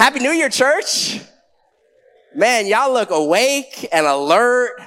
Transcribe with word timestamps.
Happy 0.00 0.20
New 0.20 0.30
Year, 0.30 0.48
church. 0.48 1.20
Man, 2.34 2.66
y'all 2.66 2.90
look 2.90 3.10
awake 3.10 3.86
and 3.92 4.06
alert 4.06 4.80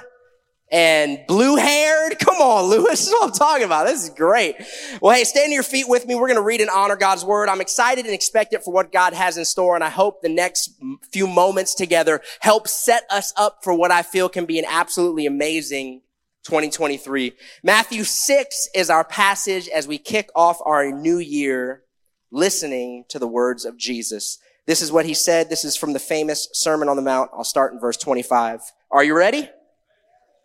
and 0.72 1.20
blue 1.28 1.54
haired. 1.54 2.18
Come 2.18 2.34
on, 2.38 2.64
Lewis. 2.64 2.84
This 2.90 3.06
is 3.06 3.12
what 3.12 3.26
I'm 3.26 3.32
talking 3.32 3.64
about. 3.64 3.86
This 3.86 4.02
is 4.02 4.10
great. 4.10 4.56
Well, 5.00 5.14
hey, 5.14 5.22
stand 5.22 5.50
to 5.50 5.54
your 5.54 5.62
feet 5.62 5.88
with 5.88 6.04
me. 6.04 6.16
We're 6.16 6.26
going 6.26 6.34
to 6.34 6.42
read 6.42 6.60
and 6.60 6.68
honor 6.68 6.96
God's 6.96 7.24
word. 7.24 7.48
I'm 7.48 7.60
excited 7.60 8.06
and 8.06 8.12
expectant 8.12 8.64
for 8.64 8.74
what 8.74 8.90
God 8.90 9.12
has 9.12 9.38
in 9.38 9.44
store. 9.44 9.76
And 9.76 9.84
I 9.84 9.88
hope 9.88 10.20
the 10.20 10.28
next 10.28 10.74
few 11.12 11.28
moments 11.28 11.76
together 11.76 12.20
help 12.40 12.66
set 12.66 13.04
us 13.08 13.32
up 13.36 13.58
for 13.62 13.72
what 13.72 13.92
I 13.92 14.02
feel 14.02 14.28
can 14.28 14.46
be 14.46 14.58
an 14.58 14.64
absolutely 14.68 15.26
amazing 15.26 16.02
2023. 16.42 17.34
Matthew 17.62 18.02
6 18.02 18.68
is 18.74 18.90
our 18.90 19.04
passage 19.04 19.68
as 19.68 19.86
we 19.86 19.96
kick 19.96 20.30
off 20.34 20.58
our 20.66 20.90
new 20.90 21.18
year 21.18 21.84
listening 22.32 23.04
to 23.10 23.20
the 23.20 23.28
words 23.28 23.64
of 23.64 23.76
Jesus. 23.78 24.40
This 24.66 24.80
is 24.80 24.90
what 24.90 25.06
he 25.06 25.14
said. 25.14 25.50
This 25.50 25.64
is 25.64 25.76
from 25.76 25.92
the 25.92 25.98
famous 25.98 26.48
Sermon 26.52 26.88
on 26.88 26.96
the 26.96 27.02
Mount. 27.02 27.30
I'll 27.34 27.44
start 27.44 27.72
in 27.72 27.80
verse 27.80 27.96
25. 27.96 28.60
Are 28.90 29.04
you 29.04 29.14
ready? 29.14 29.48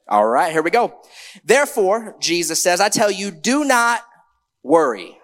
All 0.08 0.26
right, 0.26 0.52
here 0.52 0.64
we 0.64 0.72
go. 0.72 1.00
Therefore, 1.46 2.16
Jesus 2.20 2.62
says, 2.62 2.82
I 2.82 2.90
tell 2.90 3.12
you, 3.12 3.30
do 3.30 3.64
not 3.64 4.02
worry. 4.64 5.18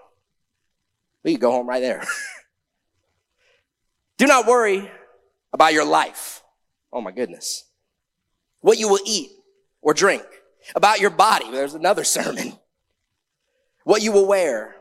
We 1.23 1.37
go 1.37 1.51
home 1.51 1.67
right 1.67 1.81
there. 1.81 2.03
do 4.17 4.27
not 4.27 4.45
worry 4.45 4.89
about 5.51 5.73
your 5.73 5.85
life. 5.85 6.43
Oh 6.93 7.01
my 7.01 7.11
goodness. 7.11 7.65
What 8.61 8.77
you 8.77 8.87
will 8.87 8.99
eat 9.05 9.31
or 9.81 9.93
drink. 9.93 10.23
About 10.75 10.99
your 10.99 11.09
body. 11.09 11.51
There's 11.51 11.73
another 11.73 12.03
sermon. 12.05 12.53
What 13.83 14.01
you 14.01 14.11
will 14.11 14.27
wear. 14.27 14.74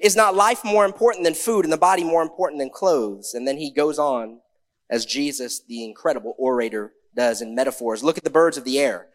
Is 0.00 0.16
not 0.16 0.34
life 0.34 0.64
more 0.64 0.84
important 0.84 1.24
than 1.24 1.34
food 1.34 1.64
and 1.64 1.72
the 1.72 1.76
body 1.78 2.04
more 2.04 2.22
important 2.22 2.60
than 2.60 2.70
clothes? 2.70 3.34
And 3.34 3.46
then 3.46 3.56
he 3.56 3.70
goes 3.70 3.98
on 3.98 4.40
as 4.88 5.04
Jesus, 5.04 5.60
the 5.60 5.84
incredible 5.84 6.34
orator, 6.38 6.92
does 7.14 7.42
in 7.42 7.54
metaphors. 7.54 8.04
Look 8.04 8.16
at 8.16 8.24
the 8.24 8.30
birds 8.30 8.56
of 8.56 8.64
the 8.64 8.78
air. 8.78 9.08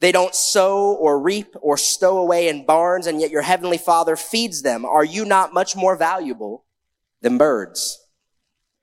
They 0.00 0.12
don't 0.12 0.34
sow 0.34 0.92
or 0.94 1.20
reap 1.20 1.54
or 1.60 1.76
stow 1.76 2.18
away 2.18 2.48
in 2.48 2.66
barns, 2.66 3.06
and 3.06 3.20
yet 3.20 3.30
your 3.30 3.42
heavenly 3.42 3.78
father 3.78 4.16
feeds 4.16 4.62
them. 4.62 4.84
Are 4.84 5.04
you 5.04 5.24
not 5.24 5.54
much 5.54 5.76
more 5.76 5.96
valuable 5.96 6.64
than 7.22 7.38
birds? 7.38 8.00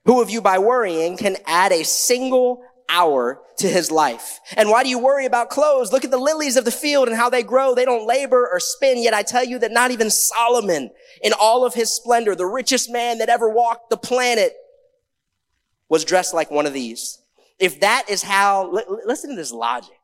Who 0.06 0.22
of 0.22 0.30
you 0.30 0.42
by 0.42 0.58
worrying 0.58 1.18
can 1.18 1.38
add 1.46 1.72
a 1.72 1.84
single 1.84 2.64
hour 2.92 3.42
to 3.58 3.68
his 3.68 3.90
life. 3.90 4.40
And 4.58 4.70
why 4.70 4.84
do 4.84 4.90
you 4.90 5.00
worry 5.00 5.26
about 5.26 5.50
clothes? 5.50 5.92
Look 5.92 6.04
at 6.04 6.12
the 6.12 6.18
lilies 6.18 6.58
of 6.58 6.66
the 6.66 6.72
field 6.72 7.08
and 7.08 7.16
how 7.16 7.30
they 7.30 7.44
grow. 7.44 7.74
They 7.74 7.86
don't 7.86 8.08
labor 8.08 8.50
or 8.52 8.60
spin. 8.60 9.02
Yet 9.02 9.14
I 9.14 9.24
tell 9.24 9.44
you 9.44 9.60
that 9.60 9.72
not 9.72 9.92
even 9.92 10.10
Solomon 10.10 10.92
in 11.24 11.34
all 11.40 11.66
of 11.66 11.74
his 11.74 11.94
splendor, 11.94 12.36
the 12.36 12.46
richest 12.46 12.92
man 12.92 13.20
that 13.20 13.30
ever 13.30 13.50
walked 13.50 13.90
the 13.90 13.98
planet 13.98 14.54
was 15.90 16.06
dressed 16.06 16.34
like 16.34 16.52
one 16.52 16.66
of 16.66 16.74
these. 16.74 17.20
If 17.60 17.82
that 17.82 18.06
is 18.10 18.24
how, 18.24 18.72
listen 19.06 19.30
to 19.30 19.36
this 19.36 19.52
logic. 19.52 19.98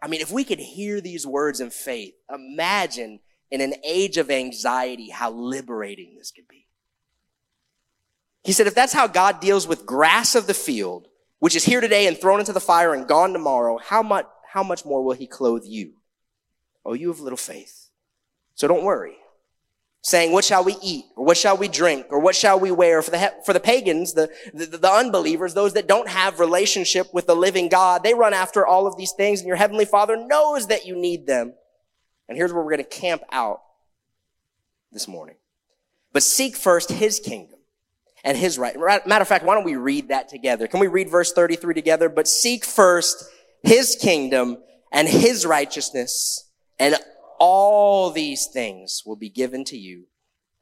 I 0.00 0.08
mean, 0.08 0.20
if 0.20 0.30
we 0.30 0.44
could 0.44 0.60
hear 0.60 1.00
these 1.00 1.26
words 1.26 1.60
in 1.60 1.70
faith, 1.70 2.14
imagine 2.32 3.20
in 3.50 3.60
an 3.60 3.74
age 3.84 4.16
of 4.16 4.30
anxiety 4.30 5.10
how 5.10 5.30
liberating 5.30 6.14
this 6.16 6.30
could 6.30 6.46
be. 6.48 6.66
He 8.44 8.52
said, 8.52 8.66
if 8.66 8.74
that's 8.74 8.92
how 8.92 9.06
God 9.06 9.40
deals 9.40 9.66
with 9.66 9.84
grass 9.84 10.34
of 10.34 10.46
the 10.46 10.54
field, 10.54 11.08
which 11.40 11.56
is 11.56 11.64
here 11.64 11.80
today 11.80 12.06
and 12.06 12.16
thrown 12.16 12.38
into 12.38 12.52
the 12.52 12.60
fire 12.60 12.94
and 12.94 13.08
gone 13.08 13.32
tomorrow, 13.32 13.78
how 13.78 14.02
much, 14.02 14.26
how 14.52 14.62
much 14.62 14.84
more 14.84 15.02
will 15.02 15.14
he 15.14 15.26
clothe 15.26 15.64
you? 15.64 15.94
Oh, 16.84 16.92
you 16.92 17.08
have 17.08 17.20
little 17.20 17.36
faith. 17.36 17.88
So 18.54 18.68
don't 18.68 18.84
worry. 18.84 19.16
Saying, 20.02 20.32
what 20.32 20.44
shall 20.44 20.64
we 20.64 20.76
eat? 20.82 21.06
Or 21.16 21.26
what 21.26 21.36
shall 21.36 21.56
we 21.56 21.68
drink? 21.68 22.06
Or 22.10 22.20
what 22.20 22.34
shall 22.34 22.58
we 22.58 22.70
wear? 22.70 23.02
For 23.02 23.10
the, 23.10 23.32
for 23.44 23.52
the 23.52 23.60
pagans, 23.60 24.14
the, 24.14 24.30
the, 24.54 24.66
the 24.66 24.90
unbelievers, 24.90 25.52
those 25.52 25.74
that 25.74 25.86
don't 25.86 26.08
have 26.08 26.40
relationship 26.40 27.12
with 27.12 27.26
the 27.26 27.36
living 27.36 27.68
God, 27.68 28.02
they 28.02 28.14
run 28.14 28.32
after 28.32 28.66
all 28.66 28.86
of 28.86 28.96
these 28.96 29.12
things 29.12 29.40
and 29.40 29.48
your 29.48 29.56
heavenly 29.56 29.84
father 29.84 30.16
knows 30.16 30.68
that 30.68 30.86
you 30.86 30.96
need 30.96 31.26
them. 31.26 31.54
And 32.28 32.36
here's 32.36 32.52
where 32.52 32.62
we're 32.62 32.76
going 32.76 32.84
to 32.84 32.90
camp 32.90 33.22
out 33.30 33.60
this 34.92 35.08
morning. 35.08 35.36
But 36.12 36.22
seek 36.22 36.56
first 36.56 36.90
his 36.90 37.18
kingdom 37.18 37.59
and 38.24 38.36
his 38.36 38.58
right. 38.58 38.76
Matter 38.78 39.22
of 39.22 39.28
fact, 39.28 39.44
why 39.44 39.54
don't 39.54 39.64
we 39.64 39.76
read 39.76 40.08
that 40.08 40.28
together? 40.28 40.66
Can 40.66 40.80
we 40.80 40.86
read 40.86 41.10
verse 41.10 41.32
33 41.32 41.74
together? 41.74 42.08
But 42.08 42.28
seek 42.28 42.64
first 42.64 43.24
his 43.62 43.96
kingdom 44.00 44.58
and 44.92 45.08
his 45.08 45.46
righteousness 45.46 46.50
and 46.78 46.96
all 47.38 48.10
these 48.10 48.46
things 48.46 49.02
will 49.04 49.16
be 49.16 49.28
given 49.28 49.64
to 49.64 49.76
you 49.76 50.06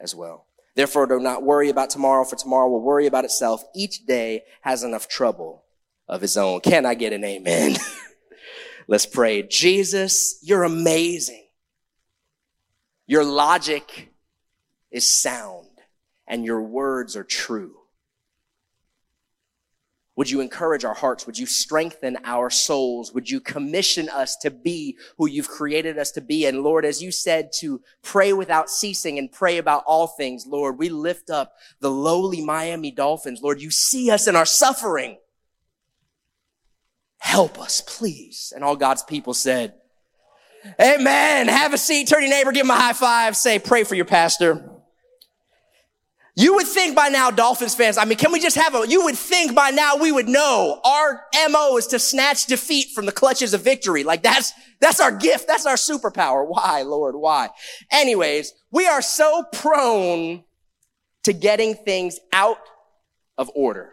as 0.00 0.14
well. 0.14 0.46
Therefore, 0.74 1.06
do 1.06 1.18
not 1.18 1.42
worry 1.42 1.70
about 1.70 1.90
tomorrow, 1.90 2.24
for 2.24 2.36
tomorrow 2.36 2.68
will 2.68 2.80
worry 2.80 3.06
about 3.06 3.24
itself. 3.24 3.64
Each 3.74 4.06
day 4.06 4.44
has 4.60 4.84
enough 4.84 5.08
trouble 5.08 5.64
of 6.06 6.20
his 6.20 6.36
own. 6.36 6.60
Can 6.60 6.86
I 6.86 6.94
get 6.94 7.12
an 7.12 7.24
amen? 7.24 7.76
Let's 8.88 9.04
pray. 9.04 9.42
Jesus, 9.42 10.38
you're 10.40 10.62
amazing. 10.62 11.46
Your 13.06 13.24
logic 13.24 14.12
is 14.90 15.08
sound 15.08 15.57
and 16.28 16.44
your 16.44 16.62
words 16.62 17.16
are 17.16 17.24
true. 17.24 17.74
Would 20.18 20.30
you 20.30 20.40
encourage 20.40 20.84
our 20.84 20.94
hearts? 20.94 21.26
Would 21.26 21.38
you 21.38 21.46
strengthen 21.46 22.18
our 22.24 22.50
souls? 22.50 23.12
Would 23.12 23.30
you 23.30 23.38
commission 23.38 24.08
us 24.08 24.34
to 24.38 24.50
be 24.50 24.98
who 25.16 25.28
you've 25.28 25.48
created 25.48 25.96
us 25.96 26.10
to 26.10 26.20
be? 26.20 26.44
And 26.44 26.64
Lord, 26.64 26.84
as 26.84 27.00
you 27.00 27.12
said 27.12 27.50
to 27.60 27.80
pray 28.02 28.32
without 28.32 28.68
ceasing 28.68 29.16
and 29.18 29.30
pray 29.30 29.58
about 29.58 29.84
all 29.86 30.08
things, 30.08 30.44
Lord, 30.44 30.76
we 30.76 30.88
lift 30.88 31.30
up 31.30 31.54
the 31.78 31.90
lowly 31.90 32.44
Miami 32.44 32.90
Dolphins. 32.90 33.42
Lord, 33.42 33.60
you 33.60 33.70
see 33.70 34.10
us 34.10 34.26
in 34.26 34.34
our 34.34 34.44
suffering. 34.44 35.18
Help 37.18 37.60
us, 37.60 37.80
please. 37.80 38.52
And 38.52 38.64
all 38.64 38.74
God's 38.74 39.04
people 39.04 39.34
said, 39.34 39.74
Amen. 40.80 41.46
Have 41.46 41.72
a 41.72 41.78
seat. 41.78 42.08
Turn 42.08 42.22
your 42.22 42.30
neighbor, 42.30 42.50
give 42.50 42.64
him 42.64 42.70
a 42.70 42.74
high 42.74 42.92
five. 42.92 43.36
Say, 43.36 43.60
pray 43.60 43.84
for 43.84 43.94
your 43.94 44.04
pastor. 44.04 44.77
You 46.38 46.54
would 46.54 46.68
think 46.68 46.94
by 46.94 47.08
now, 47.08 47.32
Dolphins 47.32 47.74
fans, 47.74 47.98
I 47.98 48.04
mean, 48.04 48.16
can 48.16 48.30
we 48.30 48.38
just 48.38 48.54
have 48.54 48.72
a, 48.72 48.86
you 48.86 49.02
would 49.02 49.16
think 49.16 49.56
by 49.56 49.70
now 49.70 49.96
we 49.96 50.12
would 50.12 50.28
know 50.28 50.80
our 50.84 51.24
MO 51.50 51.76
is 51.78 51.88
to 51.88 51.98
snatch 51.98 52.46
defeat 52.46 52.90
from 52.94 53.06
the 53.06 53.12
clutches 53.12 53.54
of 53.54 53.62
victory. 53.62 54.04
Like 54.04 54.22
that's, 54.22 54.52
that's 54.80 55.00
our 55.00 55.10
gift. 55.10 55.48
That's 55.48 55.66
our 55.66 55.74
superpower. 55.74 56.46
Why, 56.46 56.82
Lord? 56.82 57.16
Why? 57.16 57.48
Anyways, 57.90 58.52
we 58.70 58.86
are 58.86 59.02
so 59.02 59.46
prone 59.52 60.44
to 61.24 61.32
getting 61.32 61.74
things 61.74 62.20
out 62.32 62.58
of 63.36 63.50
order. 63.56 63.90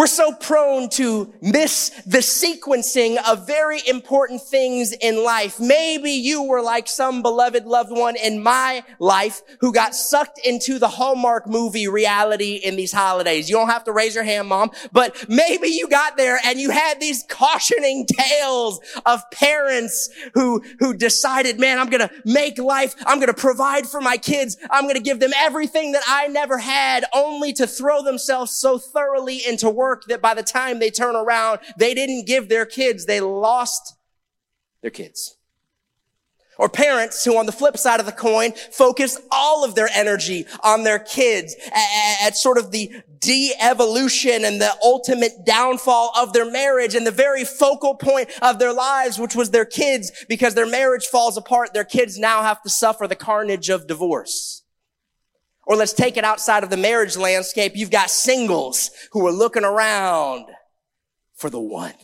We're 0.00 0.06
so 0.06 0.32
prone 0.32 0.88
to 0.92 1.30
miss 1.42 1.90
the 2.06 2.20
sequencing 2.20 3.18
of 3.28 3.46
very 3.46 3.82
important 3.86 4.40
things 4.40 4.92
in 4.92 5.22
life. 5.22 5.60
Maybe 5.60 6.12
you 6.12 6.42
were 6.42 6.62
like 6.62 6.88
some 6.88 7.20
beloved 7.20 7.66
loved 7.66 7.90
one 7.90 8.16
in 8.16 8.42
my 8.42 8.82
life 8.98 9.42
who 9.60 9.74
got 9.74 9.94
sucked 9.94 10.40
into 10.42 10.78
the 10.78 10.88
Hallmark 10.88 11.46
movie 11.46 11.86
reality 11.86 12.54
in 12.54 12.76
these 12.76 12.92
holidays. 12.92 13.50
You 13.50 13.56
don't 13.56 13.68
have 13.68 13.84
to 13.84 13.92
raise 13.92 14.14
your 14.14 14.24
hand, 14.24 14.48
mom, 14.48 14.70
but 14.90 15.28
maybe 15.28 15.68
you 15.68 15.86
got 15.86 16.16
there 16.16 16.38
and 16.46 16.58
you 16.58 16.70
had 16.70 16.98
these 16.98 17.22
cautioning 17.28 18.06
tales 18.06 18.80
of 19.04 19.30
parents 19.30 20.08
who, 20.32 20.62
who 20.78 20.94
decided, 20.94 21.60
man, 21.60 21.78
I'm 21.78 21.90
going 21.90 22.08
to 22.08 22.10
make 22.24 22.56
life. 22.56 22.94
I'm 23.04 23.18
going 23.18 23.26
to 23.26 23.34
provide 23.34 23.86
for 23.86 24.00
my 24.00 24.16
kids. 24.16 24.56
I'm 24.70 24.84
going 24.84 24.94
to 24.94 25.02
give 25.02 25.20
them 25.20 25.32
everything 25.36 25.92
that 25.92 26.04
I 26.08 26.28
never 26.28 26.56
had 26.56 27.04
only 27.12 27.52
to 27.52 27.66
throw 27.66 28.02
themselves 28.02 28.52
so 28.52 28.78
thoroughly 28.78 29.42
into 29.46 29.68
work 29.68 29.89
that 30.08 30.22
by 30.22 30.34
the 30.34 30.42
time 30.42 30.78
they 30.78 30.90
turn 30.90 31.16
around, 31.16 31.60
they 31.76 31.94
didn't 31.94 32.26
give 32.26 32.48
their 32.48 32.66
kids, 32.66 33.06
they 33.06 33.20
lost 33.20 33.96
their 34.82 34.90
kids. 34.90 35.36
Or 36.58 36.68
parents 36.68 37.24
who 37.24 37.38
on 37.38 37.46
the 37.46 37.52
flip 37.52 37.78
side 37.78 38.00
of 38.00 38.06
the 38.06 38.12
coin 38.12 38.52
focus 38.52 39.18
all 39.30 39.64
of 39.64 39.74
their 39.74 39.88
energy 39.94 40.44
on 40.62 40.84
their 40.84 40.98
kids 40.98 41.56
at, 41.72 42.16
at 42.22 42.36
sort 42.36 42.58
of 42.58 42.70
the 42.70 42.92
de-evolution 43.18 44.44
and 44.44 44.60
the 44.60 44.70
ultimate 44.84 45.46
downfall 45.46 46.12
of 46.18 46.34
their 46.34 46.50
marriage 46.50 46.94
and 46.94 47.06
the 47.06 47.10
very 47.10 47.44
focal 47.44 47.94
point 47.94 48.28
of 48.42 48.58
their 48.58 48.74
lives, 48.74 49.18
which 49.18 49.34
was 49.34 49.50
their 49.50 49.64
kids, 49.64 50.12
because 50.28 50.54
their 50.54 50.66
marriage 50.66 51.06
falls 51.06 51.38
apart, 51.38 51.72
their 51.72 51.84
kids 51.84 52.18
now 52.18 52.42
have 52.42 52.62
to 52.62 52.68
suffer 52.68 53.06
the 53.06 53.16
carnage 53.16 53.70
of 53.70 53.86
divorce. 53.86 54.59
Or 55.70 55.76
let's 55.76 55.92
take 55.92 56.16
it 56.16 56.24
outside 56.24 56.64
of 56.64 56.70
the 56.70 56.76
marriage 56.76 57.16
landscape. 57.16 57.76
You've 57.76 57.92
got 57.92 58.10
singles 58.10 58.90
who 59.12 59.24
are 59.28 59.32
looking 59.32 59.62
around 59.62 60.46
for 61.36 61.48
the 61.48 61.60
one. 61.60 61.94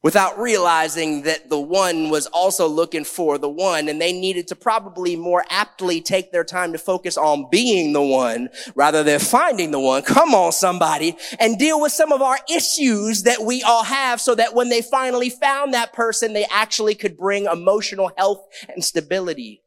Without 0.00 0.38
realizing 0.38 1.22
that 1.22 1.50
the 1.50 1.58
one 1.58 2.08
was 2.08 2.28
also 2.28 2.68
looking 2.68 3.02
for 3.02 3.36
the 3.36 3.48
one 3.48 3.88
and 3.88 4.00
they 4.00 4.12
needed 4.12 4.46
to 4.46 4.54
probably 4.54 5.16
more 5.16 5.44
aptly 5.50 6.00
take 6.00 6.30
their 6.30 6.44
time 6.44 6.70
to 6.70 6.78
focus 6.78 7.16
on 7.16 7.48
being 7.50 7.92
the 7.92 8.00
one 8.00 8.48
rather 8.76 9.02
than 9.02 9.18
finding 9.18 9.72
the 9.72 9.80
one. 9.80 10.02
Come 10.02 10.36
on, 10.36 10.52
somebody 10.52 11.16
and 11.40 11.58
deal 11.58 11.80
with 11.80 11.90
some 11.90 12.12
of 12.12 12.22
our 12.22 12.38
issues 12.48 13.24
that 13.24 13.40
we 13.40 13.60
all 13.64 13.82
have 13.82 14.20
so 14.20 14.36
that 14.36 14.54
when 14.54 14.68
they 14.68 14.82
finally 14.82 15.30
found 15.30 15.74
that 15.74 15.92
person, 15.92 16.32
they 16.32 16.46
actually 16.48 16.94
could 16.94 17.16
bring 17.16 17.46
emotional 17.46 18.12
health 18.16 18.46
and 18.68 18.84
stability 18.84 19.62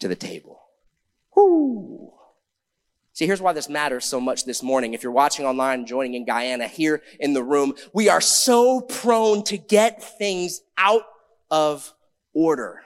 to 0.00 0.08
the 0.08 0.16
table. 0.16 0.60
Whoo. 1.36 2.12
See, 3.14 3.26
here's 3.26 3.40
why 3.40 3.52
this 3.52 3.68
matters 3.68 4.04
so 4.04 4.20
much 4.20 4.44
this 4.44 4.60
morning. 4.60 4.92
If 4.92 5.04
you're 5.04 5.12
watching 5.12 5.46
online, 5.46 5.86
joining 5.86 6.14
in 6.14 6.24
Guyana, 6.24 6.66
here 6.66 7.00
in 7.20 7.32
the 7.32 7.44
room, 7.44 7.74
we 7.92 8.08
are 8.08 8.20
so 8.20 8.80
prone 8.80 9.44
to 9.44 9.56
get 9.56 10.02
things 10.02 10.62
out 10.76 11.04
of 11.48 11.94
order. 12.32 12.80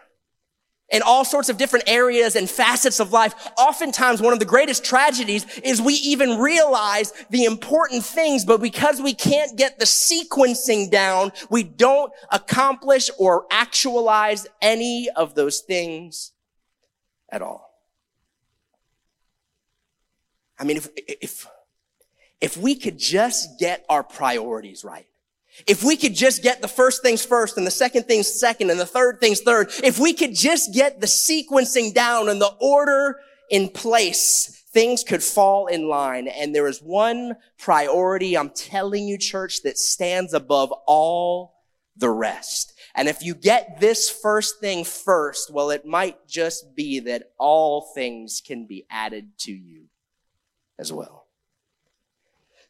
In 0.90 1.00
all 1.00 1.24
sorts 1.24 1.48
of 1.48 1.56
different 1.56 1.88
areas 1.88 2.36
and 2.36 2.48
facets 2.48 3.00
of 3.00 3.10
life, 3.10 3.34
oftentimes 3.58 4.20
one 4.20 4.34
of 4.34 4.38
the 4.38 4.44
greatest 4.44 4.84
tragedies 4.84 5.46
is 5.60 5.80
we 5.80 5.94
even 5.94 6.38
realize 6.38 7.12
the 7.30 7.44
important 7.44 8.04
things, 8.04 8.44
but 8.44 8.60
because 8.60 9.00
we 9.00 9.14
can't 9.14 9.56
get 9.56 9.78
the 9.78 9.86
sequencing 9.86 10.90
down, 10.90 11.32
we 11.48 11.62
don't 11.62 12.12
accomplish 12.30 13.10
or 13.18 13.46
actualize 13.50 14.46
any 14.60 15.08
of 15.16 15.34
those 15.34 15.60
things 15.60 16.32
at 17.30 17.42
all. 17.42 17.68
I 20.58 20.64
mean, 20.64 20.76
if, 20.76 20.88
if, 20.96 21.46
if 22.40 22.56
we 22.56 22.74
could 22.74 22.98
just 22.98 23.58
get 23.58 23.84
our 23.88 24.02
priorities 24.02 24.84
right, 24.84 25.06
if 25.66 25.82
we 25.82 25.96
could 25.96 26.14
just 26.14 26.42
get 26.42 26.60
the 26.60 26.68
first 26.68 27.02
things 27.02 27.24
first 27.24 27.56
and 27.56 27.66
the 27.66 27.70
second 27.70 28.04
things 28.04 28.28
second 28.28 28.70
and 28.70 28.78
the 28.78 28.86
third 28.86 29.20
things 29.20 29.40
third, 29.40 29.70
if 29.82 29.98
we 29.98 30.12
could 30.12 30.34
just 30.34 30.72
get 30.72 31.00
the 31.00 31.06
sequencing 31.06 31.92
down 31.92 32.28
and 32.28 32.40
the 32.40 32.54
order 32.60 33.18
in 33.50 33.68
place, 33.68 34.64
things 34.72 35.02
could 35.02 35.22
fall 35.22 35.66
in 35.66 35.88
line. 35.88 36.28
And 36.28 36.54
there 36.54 36.68
is 36.68 36.80
one 36.80 37.36
priority, 37.58 38.36
I'm 38.36 38.50
telling 38.50 39.08
you, 39.08 39.18
church, 39.18 39.62
that 39.62 39.78
stands 39.78 40.34
above 40.34 40.72
all 40.86 41.57
the 41.98 42.10
rest. 42.10 42.74
And 42.94 43.08
if 43.08 43.22
you 43.22 43.34
get 43.34 43.80
this 43.80 44.10
first 44.10 44.60
thing 44.60 44.84
first, 44.84 45.50
well, 45.50 45.70
it 45.70 45.84
might 45.84 46.26
just 46.26 46.74
be 46.74 47.00
that 47.00 47.30
all 47.38 47.92
things 47.94 48.42
can 48.44 48.66
be 48.66 48.86
added 48.90 49.38
to 49.40 49.52
you 49.52 49.84
as 50.78 50.92
well. 50.92 51.26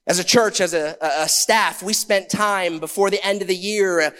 As 0.06 0.18
a 0.18 0.24
church, 0.24 0.62
as 0.62 0.72
a, 0.72 0.96
a, 1.02 1.28
staff, 1.28 1.82
we 1.82 1.92
spent 1.92 2.30
time 2.30 2.78
before 2.78 3.10
the 3.10 3.22
end 3.24 3.42
of 3.42 3.48
the 3.48 3.54
year 3.54 4.00
uh, 4.00 4.10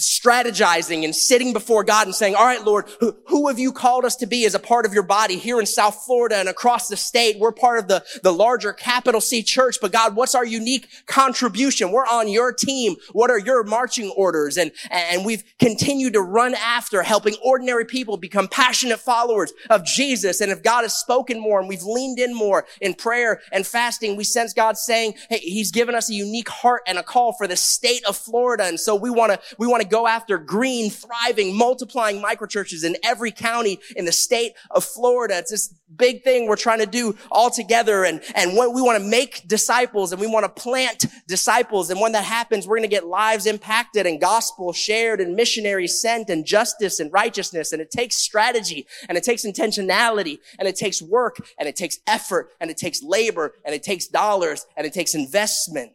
strategizing 0.00 1.04
and 1.04 1.14
sitting 1.14 1.52
before 1.52 1.84
God 1.84 2.06
and 2.06 2.14
saying, 2.14 2.34
all 2.34 2.44
right, 2.44 2.64
Lord, 2.64 2.88
who, 3.00 3.48
have 3.48 3.58
you 3.58 3.72
called 3.72 4.04
us 4.04 4.16
to 4.16 4.26
be 4.26 4.44
as 4.44 4.54
a 4.54 4.58
part 4.58 4.86
of 4.86 4.94
your 4.94 5.02
body 5.02 5.36
here 5.36 5.58
in 5.58 5.66
South 5.66 6.04
Florida 6.04 6.36
and 6.36 6.48
across 6.48 6.88
the 6.88 6.96
state? 6.96 7.38
We're 7.38 7.52
part 7.52 7.78
of 7.78 7.88
the, 7.88 8.04
the 8.22 8.32
larger 8.32 8.72
capital 8.72 9.20
C 9.20 9.42
church, 9.42 9.76
but 9.80 9.92
God, 9.92 10.14
what's 10.14 10.34
our 10.34 10.44
unique 10.44 10.88
contribution? 11.06 11.90
We're 11.90 12.06
on 12.06 12.28
your 12.28 12.52
team. 12.52 12.96
What 13.12 13.30
are 13.30 13.38
your 13.38 13.64
marching 13.64 14.10
orders? 14.16 14.56
And, 14.56 14.72
and 14.90 15.24
we've 15.24 15.42
continued 15.58 16.12
to 16.14 16.20
run 16.20 16.54
after 16.54 17.02
helping 17.02 17.34
ordinary 17.42 17.84
people 17.84 18.16
become 18.16 18.48
passionate 18.48 19.00
followers 19.00 19.52
of 19.68 19.84
Jesus. 19.84 20.40
And 20.40 20.52
if 20.52 20.62
God 20.62 20.82
has 20.82 20.94
spoken 20.94 21.40
more 21.40 21.60
and 21.60 21.68
we've 21.68 21.82
leaned 21.82 22.18
in 22.18 22.34
more 22.34 22.66
in 22.80 22.94
prayer 22.94 23.40
and 23.52 23.66
fasting, 23.66 24.16
we 24.16 24.24
sense 24.24 24.52
God 24.52 24.76
saying, 24.76 25.14
Hey, 25.28 25.38
he's 25.38 25.70
given 25.70 25.94
us 25.94 26.10
a 26.10 26.14
unique 26.14 26.48
heart 26.48 26.82
and 26.86 26.98
a 26.98 27.02
call 27.02 27.32
for 27.32 27.46
the 27.46 27.56
state 27.56 28.04
of 28.06 28.16
Florida. 28.16 28.64
And 28.64 28.78
so 28.78 28.94
we 28.94 29.10
want 29.10 29.32
to, 29.32 29.40
we 29.58 29.66
want 29.66 29.82
to 29.82 29.88
go 29.90 30.06
after 30.06 30.38
green, 30.38 30.90
thriving, 30.90 31.56
multiplying 31.56 32.22
microchurches 32.22 32.84
in 32.84 32.96
every 33.04 33.30
county 33.30 33.78
in 33.96 34.04
the 34.04 34.12
state 34.12 34.52
of 34.70 34.84
Florida. 34.84 35.38
It's 35.38 35.50
this 35.50 35.74
big 35.96 36.22
thing 36.22 36.46
we're 36.46 36.56
trying 36.56 36.78
to 36.78 36.86
do 36.86 37.16
all 37.30 37.50
together. 37.50 38.04
And, 38.04 38.22
and 38.34 38.56
when 38.56 38.72
we 38.72 38.80
want 38.80 39.02
to 39.02 39.08
make 39.08 39.46
disciples 39.46 40.12
and 40.12 40.20
we 40.20 40.26
want 40.26 40.44
to 40.44 40.62
plant 40.62 41.06
disciples. 41.26 41.90
And 41.90 42.00
when 42.00 42.12
that 42.12 42.24
happens, 42.24 42.66
we're 42.66 42.76
going 42.76 42.88
to 42.88 42.94
get 42.94 43.06
lives 43.06 43.46
impacted 43.46 44.06
and 44.06 44.20
gospel 44.20 44.72
shared 44.72 45.20
and 45.20 45.34
missionaries 45.34 46.00
sent 46.00 46.30
and 46.30 46.46
justice 46.46 47.00
and 47.00 47.12
righteousness. 47.12 47.72
And 47.72 47.82
it 47.82 47.90
takes 47.90 48.16
strategy 48.16 48.86
and 49.08 49.18
it 49.18 49.24
takes 49.24 49.44
intentionality 49.44 50.38
and 50.58 50.68
it 50.68 50.76
takes 50.76 51.02
work 51.02 51.36
and 51.58 51.68
it 51.68 51.76
takes 51.76 51.98
effort 52.06 52.50
and 52.60 52.70
it 52.70 52.76
takes 52.76 53.02
labor 53.02 53.54
and 53.64 53.74
it 53.74 53.82
takes 53.82 54.06
dollars 54.06 54.66
and 54.76 54.86
it 54.86 54.92
takes 54.92 55.14
investment. 55.14 55.92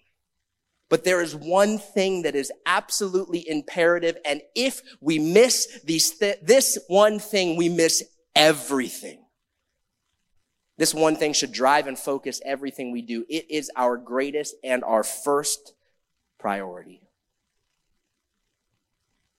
But 0.89 1.03
there 1.03 1.21
is 1.21 1.35
one 1.35 1.77
thing 1.77 2.21
that 2.23 2.35
is 2.35 2.51
absolutely 2.65 3.47
imperative. 3.49 4.17
And 4.23 4.41
if 4.55 4.81
we 5.01 5.17
miss 5.17 5.81
these 5.83 6.11
th- 6.11 6.39
this 6.43 6.77
one 6.87 7.19
thing, 7.19 7.57
we 7.57 7.69
miss 7.69 8.03
everything. 8.35 9.25
This 10.77 10.93
one 10.93 11.15
thing 11.15 11.33
should 11.33 11.51
drive 11.51 11.87
and 11.87 11.97
focus 11.97 12.41
everything 12.45 12.91
we 12.91 13.01
do. 13.01 13.25
It 13.29 13.49
is 13.49 13.71
our 13.75 13.97
greatest 13.97 14.55
and 14.63 14.83
our 14.83 15.03
first 15.03 15.73
priority. 16.37 17.04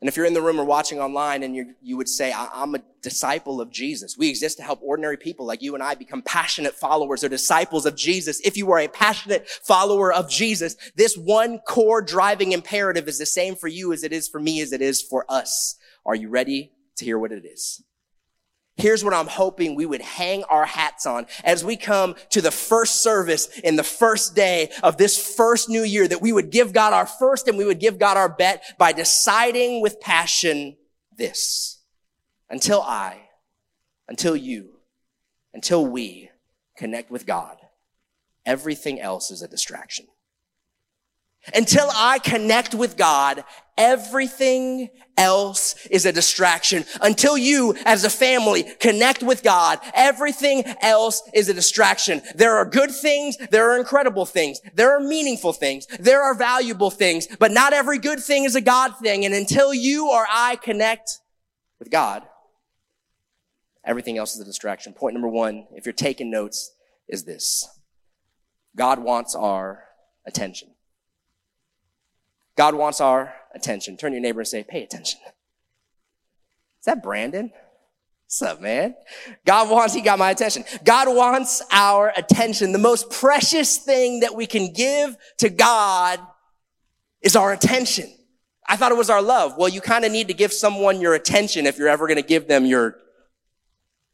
And 0.06 0.12
if 0.12 0.16
you're 0.16 0.24
in 0.24 0.34
the 0.34 0.40
room 0.40 0.60
or 0.60 0.64
watching 0.64 1.00
online 1.00 1.42
and 1.42 1.56
you 1.56 1.74
you 1.82 1.96
would 1.96 2.08
say, 2.08 2.32
I'm 2.32 2.76
a 2.76 2.82
disciple 3.02 3.60
of 3.60 3.72
Jesus. 3.72 4.16
We 4.16 4.28
exist 4.28 4.56
to 4.58 4.62
help 4.62 4.78
ordinary 4.80 5.16
people 5.16 5.44
like 5.44 5.62
you 5.62 5.74
and 5.74 5.82
I 5.82 5.96
become 5.96 6.22
passionate 6.22 6.74
followers 6.74 7.24
or 7.24 7.28
disciples 7.28 7.86
of 7.86 7.96
Jesus. 7.96 8.38
If 8.44 8.56
you 8.56 8.70
are 8.70 8.78
a 8.78 8.86
passionate 8.86 9.48
follower 9.48 10.12
of 10.12 10.30
Jesus, 10.30 10.76
this 10.94 11.16
one 11.16 11.58
core 11.58 12.02
driving 12.02 12.52
imperative 12.52 13.08
is 13.08 13.18
the 13.18 13.26
same 13.26 13.56
for 13.56 13.66
you 13.66 13.92
as 13.92 14.04
it 14.04 14.12
is 14.12 14.28
for 14.28 14.38
me, 14.38 14.60
as 14.60 14.72
it 14.72 14.80
is 14.80 15.02
for 15.02 15.26
us. 15.28 15.74
Are 16.04 16.14
you 16.14 16.28
ready 16.28 16.70
to 16.98 17.04
hear 17.04 17.18
what 17.18 17.32
it 17.32 17.44
is? 17.44 17.82
Here's 18.76 19.02
what 19.02 19.14
I'm 19.14 19.26
hoping 19.26 19.74
we 19.74 19.86
would 19.86 20.02
hang 20.02 20.44
our 20.44 20.66
hats 20.66 21.06
on 21.06 21.26
as 21.42 21.64
we 21.64 21.76
come 21.76 22.14
to 22.30 22.42
the 22.42 22.50
first 22.50 23.02
service 23.02 23.46
in 23.60 23.76
the 23.76 23.82
first 23.82 24.34
day 24.34 24.70
of 24.82 24.98
this 24.98 25.34
first 25.34 25.70
new 25.70 25.82
year, 25.82 26.06
that 26.06 26.20
we 26.20 26.30
would 26.30 26.50
give 26.50 26.74
God 26.74 26.92
our 26.92 27.06
first 27.06 27.48
and 27.48 27.56
we 27.56 27.64
would 27.64 27.80
give 27.80 27.98
God 27.98 28.18
our 28.18 28.28
bet 28.28 28.62
by 28.76 28.92
deciding 28.92 29.80
with 29.80 30.00
passion 30.00 30.76
this. 31.16 31.80
Until 32.50 32.82
I, 32.82 33.22
until 34.08 34.36
you, 34.36 34.76
until 35.54 35.86
we 35.86 36.30
connect 36.76 37.10
with 37.10 37.24
God, 37.24 37.56
everything 38.44 39.00
else 39.00 39.30
is 39.30 39.40
a 39.40 39.48
distraction. 39.48 40.06
Until 41.54 41.88
I 41.94 42.18
connect 42.18 42.74
with 42.74 42.96
God, 42.96 43.44
everything 43.76 44.90
else 45.16 45.74
is 45.90 46.06
a 46.06 46.12
distraction. 46.12 46.84
Until 47.00 47.38
you 47.38 47.74
as 47.84 48.04
a 48.04 48.10
family 48.10 48.64
connect 48.80 49.22
with 49.22 49.42
God, 49.42 49.78
everything 49.94 50.64
else 50.80 51.22
is 51.34 51.48
a 51.48 51.54
distraction. 51.54 52.22
There 52.34 52.56
are 52.56 52.64
good 52.64 52.90
things. 52.90 53.36
There 53.50 53.70
are 53.70 53.78
incredible 53.78 54.26
things. 54.26 54.60
There 54.74 54.96
are 54.96 55.00
meaningful 55.00 55.52
things. 55.52 55.86
There 55.98 56.22
are 56.22 56.34
valuable 56.34 56.90
things, 56.90 57.26
but 57.38 57.52
not 57.52 57.72
every 57.72 57.98
good 57.98 58.20
thing 58.20 58.44
is 58.44 58.54
a 58.54 58.60
God 58.60 58.98
thing. 58.98 59.24
And 59.24 59.34
until 59.34 59.72
you 59.72 60.10
or 60.10 60.26
I 60.30 60.56
connect 60.56 61.18
with 61.78 61.90
God, 61.90 62.22
everything 63.84 64.18
else 64.18 64.34
is 64.34 64.40
a 64.40 64.44
distraction. 64.44 64.92
Point 64.92 65.14
number 65.14 65.28
one, 65.28 65.66
if 65.72 65.86
you're 65.86 65.92
taking 65.92 66.30
notes, 66.30 66.72
is 67.08 67.24
this. 67.24 67.66
God 68.76 68.98
wants 68.98 69.34
our 69.34 69.84
attention. 70.26 70.74
God 72.56 72.74
wants 72.74 73.00
our 73.00 73.34
attention. 73.56 73.96
Turn 73.96 74.12
your 74.12 74.22
neighbor 74.22 74.40
and 74.40 74.48
say, 74.48 74.62
pay 74.62 74.82
attention. 74.82 75.20
Is 75.24 76.84
that 76.84 77.02
Brandon? 77.02 77.50
What's 78.26 78.42
up, 78.42 78.60
man? 78.60 78.94
God 79.44 79.70
wants, 79.70 79.94
he 79.94 80.00
got 80.00 80.18
my 80.18 80.30
attention. 80.30 80.64
God 80.84 81.14
wants 81.14 81.62
our 81.70 82.12
attention. 82.16 82.72
The 82.72 82.78
most 82.78 83.10
precious 83.10 83.78
thing 83.78 84.20
that 84.20 84.34
we 84.34 84.46
can 84.46 84.72
give 84.72 85.16
to 85.38 85.48
God 85.48 86.20
is 87.22 87.36
our 87.36 87.52
attention. 87.52 88.12
I 88.68 88.76
thought 88.76 88.90
it 88.90 88.98
was 88.98 89.10
our 89.10 89.22
love. 89.22 89.56
Well, 89.56 89.68
you 89.68 89.80
kind 89.80 90.04
of 90.04 90.10
need 90.10 90.26
to 90.28 90.34
give 90.34 90.52
someone 90.52 91.00
your 91.00 91.14
attention 91.14 91.66
if 91.66 91.78
you're 91.78 91.88
ever 91.88 92.08
going 92.08 92.20
to 92.20 92.26
give 92.26 92.48
them 92.48 92.66
your, 92.66 92.96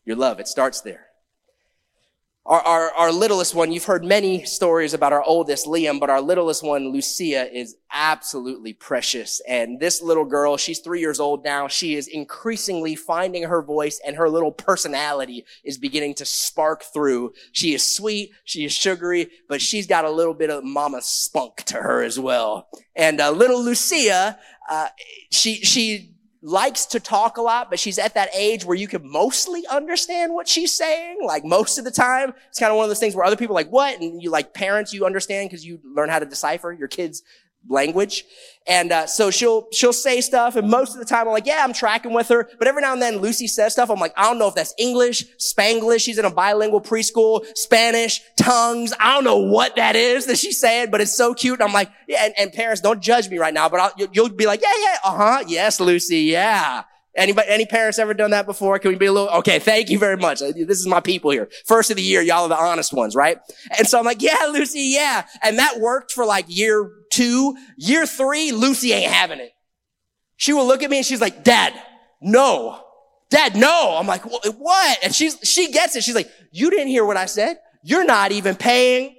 your 0.04 0.16
love. 0.16 0.40
It 0.40 0.48
starts 0.48 0.82
there. 0.82 1.06
Our, 2.44 2.60
our, 2.60 2.90
our, 2.94 3.12
littlest 3.12 3.54
one, 3.54 3.70
you've 3.70 3.84
heard 3.84 4.04
many 4.04 4.44
stories 4.44 4.94
about 4.94 5.12
our 5.12 5.22
oldest, 5.22 5.66
Liam, 5.66 6.00
but 6.00 6.10
our 6.10 6.20
littlest 6.20 6.64
one, 6.64 6.88
Lucia, 6.88 7.48
is 7.56 7.76
absolutely 7.92 8.72
precious. 8.72 9.40
And 9.48 9.78
this 9.78 10.02
little 10.02 10.24
girl, 10.24 10.56
she's 10.56 10.80
three 10.80 10.98
years 10.98 11.20
old 11.20 11.44
now. 11.44 11.68
She 11.68 11.94
is 11.94 12.08
increasingly 12.08 12.96
finding 12.96 13.44
her 13.44 13.62
voice 13.62 14.00
and 14.04 14.16
her 14.16 14.28
little 14.28 14.50
personality 14.50 15.44
is 15.62 15.78
beginning 15.78 16.14
to 16.14 16.24
spark 16.24 16.82
through. 16.82 17.32
She 17.52 17.74
is 17.74 17.94
sweet. 17.94 18.32
She 18.42 18.64
is 18.64 18.72
sugary, 18.72 19.30
but 19.48 19.62
she's 19.62 19.86
got 19.86 20.04
a 20.04 20.10
little 20.10 20.34
bit 20.34 20.50
of 20.50 20.64
mama 20.64 21.00
spunk 21.00 21.58
to 21.66 21.76
her 21.76 22.02
as 22.02 22.18
well. 22.18 22.68
And 22.96 23.20
uh, 23.20 23.30
little 23.30 23.62
Lucia, 23.62 24.36
uh, 24.68 24.88
she, 25.30 25.62
she 25.62 26.11
likes 26.42 26.86
to 26.86 26.98
talk 26.98 27.36
a 27.36 27.42
lot, 27.42 27.70
but 27.70 27.78
she's 27.78 27.98
at 27.98 28.14
that 28.14 28.28
age 28.34 28.64
where 28.64 28.76
you 28.76 28.88
can 28.88 29.08
mostly 29.08 29.64
understand 29.68 30.34
what 30.34 30.48
she's 30.48 30.74
saying. 30.74 31.18
Like 31.24 31.44
most 31.44 31.78
of 31.78 31.84
the 31.84 31.90
time, 31.90 32.34
it's 32.48 32.58
kind 32.58 32.70
of 32.70 32.76
one 32.76 32.84
of 32.84 32.90
those 32.90 32.98
things 32.98 33.14
where 33.14 33.24
other 33.24 33.36
people 33.36 33.54
like, 33.54 33.70
what? 33.70 34.00
And 34.00 34.20
you 34.20 34.28
like 34.28 34.52
parents, 34.52 34.92
you 34.92 35.06
understand 35.06 35.48
because 35.48 35.64
you 35.64 35.80
learn 35.84 36.08
how 36.08 36.18
to 36.18 36.26
decipher 36.26 36.72
your 36.72 36.88
kids' 36.88 37.22
language. 37.68 38.24
And 38.68 38.92
uh, 38.92 39.06
so 39.06 39.32
she'll 39.32 39.66
she'll 39.72 39.92
say 39.92 40.20
stuff, 40.20 40.54
and 40.54 40.70
most 40.70 40.92
of 40.92 41.00
the 41.00 41.04
time 41.04 41.26
I'm 41.26 41.32
like, 41.32 41.46
yeah, 41.46 41.62
I'm 41.64 41.72
tracking 41.72 42.12
with 42.12 42.28
her. 42.28 42.48
But 42.60 42.68
every 42.68 42.80
now 42.80 42.92
and 42.92 43.02
then 43.02 43.16
Lucy 43.16 43.48
says 43.48 43.72
stuff. 43.72 43.90
I'm 43.90 43.98
like, 43.98 44.12
I 44.16 44.22
don't 44.24 44.38
know 44.38 44.46
if 44.46 44.54
that's 44.54 44.72
English, 44.78 45.24
Spanglish. 45.38 46.00
She's 46.00 46.16
in 46.16 46.24
a 46.24 46.30
bilingual 46.30 46.80
preschool, 46.80 47.44
Spanish, 47.56 48.22
tongues. 48.36 48.92
I 49.00 49.14
don't 49.14 49.24
know 49.24 49.38
what 49.38 49.74
that 49.76 49.96
is 49.96 50.26
that 50.26 50.38
she's 50.38 50.60
saying, 50.60 50.92
but 50.92 51.00
it's 51.00 51.12
so 51.12 51.34
cute. 51.34 51.58
And 51.58 51.68
I'm 51.68 51.74
like, 51.74 51.90
yeah. 52.06 52.26
And, 52.26 52.34
and 52.38 52.52
parents, 52.52 52.80
don't 52.80 53.02
judge 53.02 53.28
me 53.28 53.38
right 53.38 53.52
now, 53.52 53.68
but 53.68 53.80
I'll, 53.80 54.08
you'll 54.12 54.28
be 54.28 54.46
like, 54.46 54.62
yeah, 54.62 54.74
yeah, 54.80 54.98
uh 55.04 55.16
huh, 55.16 55.44
yes, 55.48 55.80
Lucy, 55.80 56.20
yeah. 56.20 56.84
Anybody, 57.14 57.48
any 57.50 57.66
parents 57.66 57.98
ever 57.98 58.14
done 58.14 58.30
that 58.30 58.46
before? 58.46 58.78
Can 58.78 58.90
we 58.90 58.96
be 58.96 59.06
a 59.06 59.12
little, 59.12 59.28
okay, 59.28 59.58
thank 59.58 59.90
you 59.90 59.98
very 59.98 60.16
much. 60.16 60.40
This 60.40 60.78
is 60.78 60.86
my 60.86 61.00
people 61.00 61.30
here. 61.30 61.50
First 61.66 61.90
of 61.90 61.96
the 61.96 62.02
year, 62.02 62.22
y'all 62.22 62.44
are 62.44 62.48
the 62.48 62.56
honest 62.56 62.92
ones, 62.94 63.14
right? 63.14 63.38
And 63.76 63.86
so 63.86 63.98
I'm 63.98 64.04
like, 64.06 64.22
yeah, 64.22 64.48
Lucy, 64.50 64.92
yeah. 64.94 65.26
And 65.42 65.58
that 65.58 65.78
worked 65.78 66.12
for 66.12 66.24
like 66.24 66.46
year 66.48 66.90
two. 67.10 67.54
Year 67.76 68.06
three, 68.06 68.52
Lucy 68.52 68.92
ain't 68.92 69.12
having 69.12 69.40
it. 69.40 69.52
She 70.36 70.54
will 70.54 70.66
look 70.66 70.82
at 70.82 70.90
me 70.90 70.98
and 70.98 71.06
she's 71.06 71.20
like, 71.20 71.44
dad, 71.44 71.74
no. 72.22 72.82
Dad, 73.28 73.56
no. 73.56 73.96
I'm 73.98 74.06
like, 74.06 74.22
what? 74.24 74.98
And 75.04 75.14
she's, 75.14 75.36
she 75.42 75.70
gets 75.70 75.96
it. 75.96 76.04
She's 76.04 76.14
like, 76.14 76.30
you 76.50 76.70
didn't 76.70 76.88
hear 76.88 77.04
what 77.04 77.18
I 77.18 77.26
said. 77.26 77.58
You're 77.84 78.04
not 78.04 78.32
even 78.32 78.54
paying 78.54 79.16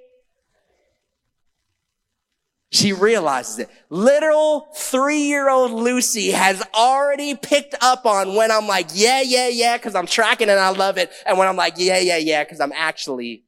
she 2.74 2.92
realizes 2.92 3.60
it. 3.60 3.70
Little 3.89 4.68
three 4.75 5.22
year 5.22 5.48
old 5.48 5.72
Lucy 5.72 6.32
has 6.32 6.63
already 6.74 7.36
picked 7.36 7.75
up 7.82 8.06
on 8.08 8.34
when 8.34 8.51
I'm 8.51 8.68
like, 8.68 8.88
yeah, 8.94 9.22
yeah, 9.22 9.48
yeah, 9.48 9.77
cause 9.77 9.94
I'm 9.94 10.08
tracking 10.08 10.50
and 10.50 10.60
I 10.60 10.70
love 10.70 10.98
it. 10.98 11.12
And 11.27 11.38
when 11.38 11.48
I'm 11.48 11.56
like, 11.56 11.75
yeah, 11.77 12.00
yeah, 12.00 12.18
yeah, 12.18 12.44
cause 12.46 12.60
I'm 12.60 12.74
actually, 12.74 13.44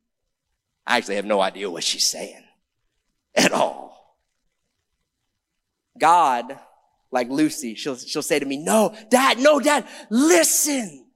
I 0.85 0.97
actually 0.97 1.15
have 1.15 1.25
no 1.25 1.41
idea 1.41 1.71
what 1.71 1.83
she's 1.83 2.05
saying 2.05 2.43
at 3.33 3.51
all. 3.51 4.15
God, 5.97 6.59
like 7.09 7.27
Lucy, 7.29 7.73
she'll, 7.73 7.95
she'll 7.95 8.21
say 8.21 8.37
to 8.37 8.45
me, 8.45 8.57
no, 8.57 8.95
dad, 9.09 9.39
no, 9.39 9.59
dad, 9.59 9.87
listen. 10.11 11.07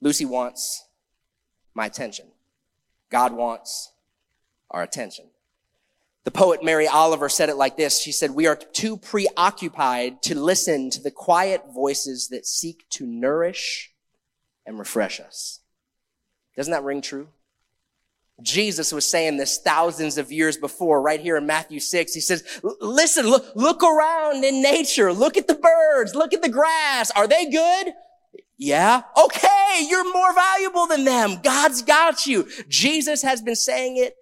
Lucy 0.00 0.24
wants 0.24 0.84
my 1.74 1.86
attention. 1.86 2.26
God 3.10 3.32
wants 3.32 3.92
our 4.70 4.84
attention. 4.84 5.26
The 6.26 6.32
poet 6.32 6.64
Mary 6.64 6.88
Oliver 6.88 7.28
said 7.28 7.50
it 7.50 7.54
like 7.54 7.76
this. 7.76 8.00
She 8.00 8.10
said, 8.10 8.32
we 8.32 8.48
are 8.48 8.56
too 8.56 8.96
preoccupied 8.96 10.22
to 10.22 10.34
listen 10.34 10.90
to 10.90 11.00
the 11.00 11.12
quiet 11.12 11.62
voices 11.72 12.30
that 12.30 12.46
seek 12.46 12.84
to 12.90 13.06
nourish 13.06 13.92
and 14.66 14.76
refresh 14.76 15.20
us. 15.20 15.60
Doesn't 16.56 16.72
that 16.72 16.82
ring 16.82 17.00
true? 17.00 17.28
Jesus 18.42 18.92
was 18.92 19.08
saying 19.08 19.36
this 19.36 19.58
thousands 19.58 20.18
of 20.18 20.32
years 20.32 20.56
before, 20.56 21.00
right 21.00 21.20
here 21.20 21.36
in 21.36 21.46
Matthew 21.46 21.78
6. 21.78 22.12
He 22.12 22.20
says, 22.20 22.42
listen, 22.80 23.28
look, 23.28 23.46
look 23.54 23.84
around 23.84 24.42
in 24.42 24.60
nature. 24.60 25.12
Look 25.12 25.36
at 25.36 25.46
the 25.46 25.54
birds. 25.54 26.16
Look 26.16 26.34
at 26.34 26.42
the 26.42 26.48
grass. 26.48 27.12
Are 27.12 27.28
they 27.28 27.48
good? 27.48 27.92
Yeah. 28.58 29.02
Okay. 29.16 29.86
You're 29.88 30.12
more 30.12 30.34
valuable 30.34 30.88
than 30.88 31.04
them. 31.04 31.38
God's 31.44 31.82
got 31.82 32.26
you. 32.26 32.48
Jesus 32.68 33.22
has 33.22 33.40
been 33.42 33.54
saying 33.54 33.96
it 33.96 34.16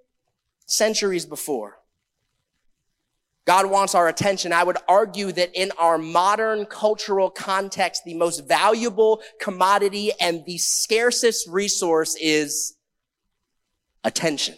centuries 0.67 1.25
before. 1.25 1.79
God 3.47 3.67
wants 3.67 3.95
our 3.95 4.09
attention. 4.09 4.53
I 4.53 4.65
would 4.65 4.79
argue 4.89 5.31
that 5.33 5.51
in 5.55 5.71
our 5.79 5.99
modern 5.99 6.65
cultural 6.65 7.29
context, 7.29 8.03
the 8.05 8.15
most 8.15 8.49
valuable 8.49 9.21
commodity 9.39 10.13
and 10.19 10.45
the 10.47 10.57
scarcest 10.57 11.47
resource 11.49 12.17
is 12.19 12.77
attention. 14.03 14.57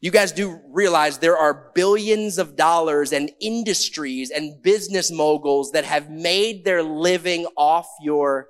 You 0.00 0.10
guys 0.10 0.32
do 0.32 0.60
realize 0.68 1.18
there 1.18 1.38
are 1.38 1.72
billions 1.74 2.38
of 2.38 2.56
dollars 2.56 3.12
and 3.12 3.32
industries 3.40 4.30
and 4.30 4.62
business 4.62 5.10
moguls 5.10 5.72
that 5.72 5.86
have 5.86 6.10
made 6.10 6.64
their 6.64 6.82
living 6.82 7.46
off 7.56 7.88
your 8.02 8.48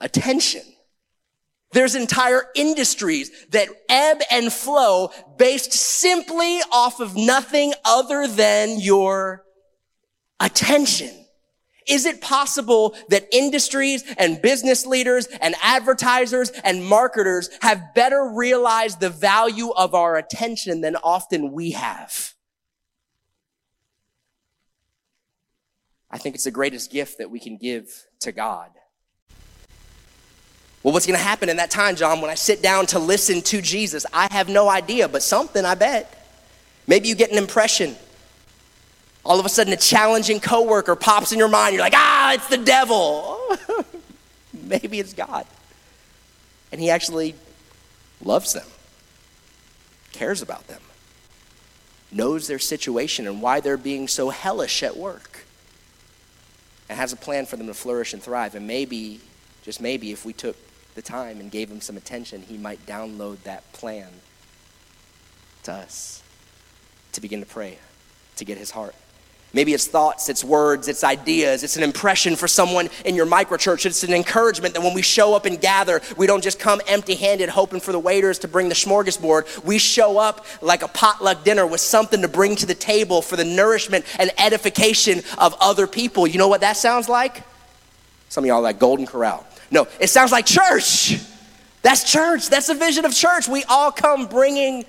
attention. 0.00 0.62
There's 1.72 1.94
entire 1.94 2.44
industries 2.54 3.30
that 3.50 3.68
ebb 3.88 4.20
and 4.30 4.52
flow 4.52 5.10
based 5.38 5.72
simply 5.72 6.60
off 6.70 7.00
of 7.00 7.16
nothing 7.16 7.72
other 7.84 8.28
than 8.28 8.78
your 8.78 9.44
attention. 10.38 11.10
Is 11.88 12.04
it 12.04 12.20
possible 12.20 12.94
that 13.08 13.26
industries 13.32 14.04
and 14.18 14.40
business 14.40 14.86
leaders 14.86 15.26
and 15.40 15.54
advertisers 15.62 16.50
and 16.50 16.84
marketers 16.84 17.50
have 17.60 17.94
better 17.94 18.30
realized 18.34 19.00
the 19.00 19.10
value 19.10 19.70
of 19.70 19.94
our 19.94 20.16
attention 20.16 20.80
than 20.80 20.96
often 20.96 21.52
we 21.52 21.72
have? 21.72 22.34
I 26.10 26.18
think 26.18 26.34
it's 26.34 26.44
the 26.44 26.50
greatest 26.50 26.92
gift 26.92 27.18
that 27.18 27.30
we 27.30 27.40
can 27.40 27.56
give 27.56 27.88
to 28.20 28.30
God. 28.30 28.70
Well, 30.82 30.92
what's 30.92 31.06
going 31.06 31.18
to 31.18 31.24
happen 31.24 31.48
in 31.48 31.58
that 31.58 31.70
time, 31.70 31.94
John, 31.94 32.20
when 32.20 32.30
I 32.30 32.34
sit 32.34 32.60
down 32.60 32.86
to 32.86 32.98
listen 32.98 33.40
to 33.42 33.62
Jesus? 33.62 34.04
I 34.12 34.26
have 34.32 34.48
no 34.48 34.68
idea, 34.68 35.08
but 35.08 35.22
something, 35.22 35.64
I 35.64 35.76
bet. 35.76 36.18
Maybe 36.88 37.08
you 37.08 37.14
get 37.14 37.30
an 37.30 37.38
impression. 37.38 37.94
All 39.24 39.38
of 39.38 39.46
a 39.46 39.48
sudden, 39.48 39.72
a 39.72 39.76
challenging 39.76 40.40
coworker 40.40 40.96
pops 40.96 41.30
in 41.30 41.38
your 41.38 41.48
mind. 41.48 41.74
You're 41.74 41.84
like, 41.84 41.94
ah, 41.94 42.32
it's 42.32 42.48
the 42.48 42.58
devil. 42.58 43.38
Maybe 44.52 44.98
it's 44.98 45.14
God. 45.14 45.46
And 46.72 46.80
he 46.80 46.90
actually 46.90 47.36
loves 48.20 48.52
them, 48.52 48.66
cares 50.12 50.42
about 50.42 50.66
them, 50.66 50.80
knows 52.10 52.48
their 52.48 52.58
situation 52.58 53.28
and 53.28 53.40
why 53.40 53.60
they're 53.60 53.76
being 53.76 54.08
so 54.08 54.30
hellish 54.30 54.82
at 54.82 54.96
work, 54.96 55.44
and 56.88 56.98
has 56.98 57.12
a 57.12 57.16
plan 57.16 57.46
for 57.46 57.56
them 57.56 57.68
to 57.68 57.74
flourish 57.74 58.12
and 58.12 58.22
thrive. 58.22 58.56
And 58.56 58.66
maybe, 58.66 59.20
just 59.62 59.80
maybe, 59.80 60.10
if 60.10 60.24
we 60.24 60.32
took 60.32 60.56
the 60.94 61.02
time 61.02 61.40
and 61.40 61.50
gave 61.50 61.70
him 61.70 61.80
some 61.80 61.96
attention, 61.96 62.42
he 62.42 62.56
might 62.56 62.84
download 62.86 63.42
that 63.44 63.70
plan 63.72 64.08
to 65.64 65.72
us 65.72 66.22
to 67.12 67.20
begin 67.20 67.40
to 67.40 67.46
pray, 67.46 67.78
to 68.36 68.44
get 68.44 68.58
his 68.58 68.70
heart. 68.70 68.94
Maybe 69.54 69.74
it's 69.74 69.86
thoughts, 69.86 70.30
it's 70.30 70.42
words, 70.42 70.88
it's 70.88 71.04
ideas, 71.04 71.62
it's 71.62 71.76
an 71.76 71.82
impression 71.82 72.36
for 72.36 72.48
someone 72.48 72.88
in 73.04 73.14
your 73.14 73.26
microchurch. 73.26 73.84
It's 73.84 74.02
an 74.02 74.14
encouragement 74.14 74.72
that 74.74 74.80
when 74.80 74.94
we 74.94 75.02
show 75.02 75.34
up 75.34 75.44
and 75.44 75.60
gather, 75.60 76.00
we 76.16 76.26
don't 76.26 76.42
just 76.42 76.58
come 76.58 76.80
empty 76.88 77.14
handed 77.14 77.50
hoping 77.50 77.80
for 77.80 77.92
the 77.92 77.98
waiters 77.98 78.38
to 78.40 78.48
bring 78.48 78.70
the 78.70 78.74
smorgasbord. 78.74 79.62
We 79.62 79.76
show 79.76 80.16
up 80.16 80.46
like 80.62 80.82
a 80.82 80.88
potluck 80.88 81.44
dinner 81.44 81.66
with 81.66 81.82
something 81.82 82.22
to 82.22 82.28
bring 82.28 82.56
to 82.56 82.66
the 82.66 82.74
table 82.74 83.20
for 83.20 83.36
the 83.36 83.44
nourishment 83.44 84.06
and 84.18 84.30
edification 84.38 85.20
of 85.36 85.54
other 85.60 85.86
people. 85.86 86.26
You 86.26 86.38
know 86.38 86.48
what 86.48 86.62
that 86.62 86.78
sounds 86.78 87.10
like? 87.10 87.42
Some 88.30 88.44
of 88.44 88.48
y'all 88.48 88.62
like 88.62 88.78
Golden 88.78 89.04
Corral. 89.04 89.46
No, 89.72 89.88
it 89.98 90.08
sounds 90.08 90.30
like 90.30 90.46
church. 90.46 91.18
That's 91.80 92.08
church. 92.10 92.48
That's 92.48 92.66
the 92.68 92.74
vision 92.74 93.04
of 93.06 93.14
church. 93.14 93.48
We 93.48 93.64
all 93.64 93.90
come 93.90 94.26
bringing 94.26 94.84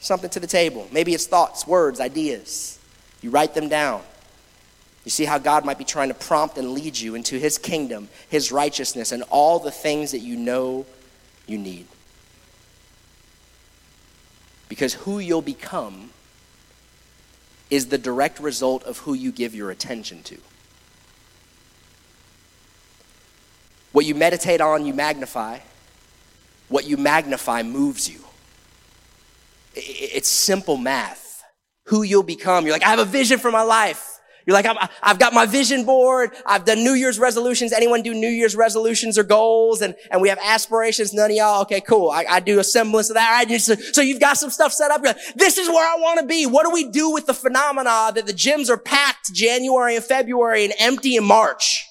something 0.00 0.30
to 0.30 0.40
the 0.40 0.46
table. 0.46 0.88
Maybe 0.90 1.14
it's 1.14 1.26
thoughts, 1.26 1.66
words, 1.66 2.00
ideas. 2.00 2.80
You 3.20 3.30
write 3.30 3.54
them 3.54 3.68
down. 3.68 4.02
You 5.04 5.10
see 5.10 5.26
how 5.26 5.38
God 5.38 5.64
might 5.64 5.78
be 5.78 5.84
trying 5.84 6.08
to 6.08 6.14
prompt 6.14 6.56
and 6.56 6.72
lead 6.72 6.98
you 6.98 7.14
into 7.14 7.38
his 7.38 7.58
kingdom, 7.58 8.08
his 8.28 8.50
righteousness, 8.50 9.12
and 9.12 9.22
all 9.24 9.58
the 9.58 9.70
things 9.70 10.12
that 10.12 10.20
you 10.20 10.36
know 10.36 10.86
you 11.46 11.58
need. 11.58 11.86
Because 14.68 14.94
who 14.94 15.18
you'll 15.18 15.42
become 15.42 16.10
is 17.68 17.86
the 17.86 17.98
direct 17.98 18.40
result 18.40 18.82
of 18.84 18.98
who 18.98 19.12
you 19.12 19.30
give 19.30 19.54
your 19.54 19.70
attention 19.70 20.22
to. 20.22 20.38
What 23.92 24.06
you 24.06 24.14
meditate 24.14 24.60
on, 24.60 24.86
you 24.86 24.94
magnify. 24.94 25.58
What 26.68 26.86
you 26.86 26.96
magnify 26.96 27.62
moves 27.62 28.08
you. 28.08 28.20
It's 29.74 30.28
simple 30.28 30.76
math. 30.76 31.42
Who 31.86 32.02
you'll 32.02 32.22
become. 32.22 32.64
You're 32.64 32.74
like, 32.74 32.84
I 32.84 32.90
have 32.90 32.98
a 32.98 33.04
vision 33.04 33.38
for 33.38 33.50
my 33.50 33.62
life. 33.62 34.08
You're 34.46 34.54
like, 34.54 34.66
i 34.66 34.88
have 35.02 35.18
got 35.18 35.32
my 35.32 35.46
vision 35.46 35.84
board. 35.84 36.32
I've 36.44 36.64
done 36.64 36.78
New 36.78 36.94
Year's 36.94 37.18
resolutions. 37.18 37.72
Anyone 37.72 38.02
do 38.02 38.12
New 38.12 38.28
Year's 38.28 38.56
resolutions 38.56 39.16
or 39.16 39.22
goals? 39.22 39.82
And, 39.82 39.94
and 40.10 40.20
we 40.20 40.28
have 40.30 40.38
aspirations. 40.42 41.12
None 41.12 41.30
of 41.30 41.36
y'all. 41.36 41.62
Okay, 41.62 41.80
cool. 41.80 42.10
I, 42.10 42.24
I 42.28 42.40
do 42.40 42.58
a 42.58 42.64
semblance 42.64 43.08
of 43.08 43.14
that. 43.14 43.30
Right? 43.30 43.60
So, 43.60 43.74
so 43.74 44.00
you've 44.00 44.20
got 44.20 44.38
some 44.38 44.50
stuff 44.50 44.72
set 44.72 44.90
up. 44.90 45.02
Like, 45.04 45.16
this 45.36 45.58
is 45.58 45.68
where 45.68 45.86
I 45.86 46.00
want 46.00 46.20
to 46.20 46.26
be. 46.26 46.46
What 46.46 46.64
do 46.64 46.72
we 46.72 46.90
do 46.90 47.12
with 47.12 47.26
the 47.26 47.34
phenomena 47.34 48.12
that 48.14 48.26
the 48.26 48.32
gyms 48.32 48.68
are 48.68 48.78
packed 48.78 49.32
January 49.32 49.94
and 49.94 50.04
February 50.04 50.64
and 50.64 50.74
empty 50.78 51.16
in 51.16 51.24
March? 51.24 51.86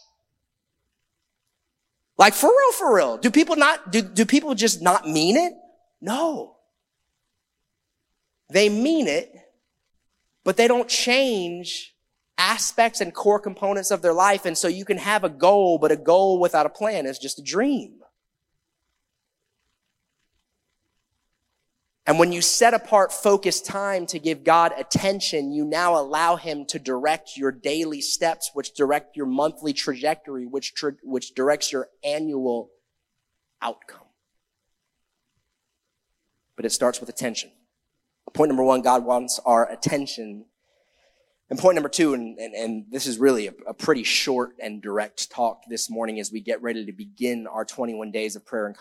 Like 2.22 2.36
for 2.36 2.52
real, 2.52 2.72
for 2.74 2.96
real. 2.96 3.18
Do 3.18 3.32
people 3.32 3.56
not, 3.56 3.92
do, 3.92 4.04
do 4.04 4.28
people 4.28 4.54
just 4.54 4.80
not 4.80 5.08
mean 5.08 5.36
it? 5.36 5.54
No. 6.00 6.58
They 8.48 8.70
mean 8.70 9.08
it, 9.08 9.34
but 10.44 10.56
they 10.56 10.68
don't 10.68 10.88
change 10.88 11.96
aspects 12.38 13.02
and 13.02 13.12
core 13.12 13.40
components 13.40 13.90
of 13.90 14.04
their 14.04 14.14
life. 14.14 14.46
And 14.46 14.56
so 14.56 14.68
you 14.68 14.86
can 14.86 15.00
have 15.00 15.24
a 15.24 15.30
goal, 15.30 15.80
but 15.80 15.92
a 15.92 15.96
goal 15.96 16.40
without 16.40 16.68
a 16.68 16.70
plan 16.70 17.08
is 17.08 17.18
just 17.18 17.40
a 17.40 17.42
dream. 17.44 18.01
And 22.12 22.20
when 22.20 22.34
you 22.34 22.42
set 22.42 22.74
apart 22.74 23.14
focused 23.14 23.66
time 23.66 24.06
to 24.08 24.20
give 24.20 24.44
God 24.44 24.74
attention, 24.78 25.54
you 25.54 25.64
now 25.64 25.98
allow 25.98 26.36
Him 26.36 26.66
to 26.66 26.78
direct 26.78 27.38
your 27.38 27.54
daily 27.54 28.02
steps, 28.02 28.52
which 28.54 28.74
direct 28.74 29.16
your 29.16 29.28
monthly 29.28 29.72
trajectory, 29.72 30.46
which, 30.46 30.74
tra- 30.74 30.98
which 31.04 31.34
directs 31.36 31.72
your 31.72 31.88
annual 32.04 32.70
outcome. 33.62 34.10
But 36.58 36.66
it 36.66 36.74
starts 36.74 37.00
with 37.00 37.08
attention. 37.08 37.50
Point 38.34 38.50
number 38.50 38.64
one 38.64 38.82
God 38.82 39.06
wants 39.06 39.40
our 39.46 39.72
attention. 39.72 40.48
And 41.50 41.58
point 41.58 41.76
number 41.76 41.88
two, 41.88 42.14
and, 42.14 42.38
and, 42.38 42.54
and 42.54 42.86
this 42.92 43.08
is 43.08 43.20
really 43.20 43.48
a, 43.48 43.54
a, 43.68 43.74
pretty 43.74 44.04
short 44.04 44.56
and 44.62 44.82
direct 44.82 45.32
talk 45.32 45.62
this 45.70 45.90
morning 45.90 46.20
as 46.20 46.30
we 46.30 46.42
get 46.42 46.62
ready 46.62 46.86
to 46.86 46.92
begin 46.92 47.48
our 47.48 47.64
21 47.64 48.12
days 48.12 48.36
of 48.36 48.46
prayer 48.46 48.68
and 48.68 48.76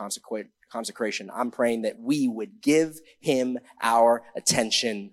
consecration. 0.70 1.30
I'm 1.34 1.50
praying 1.50 1.82
that 1.82 1.98
we 1.98 2.28
would 2.28 2.60
give 2.62 3.00
him 3.20 3.58
our 3.82 4.22
attention 4.36 5.12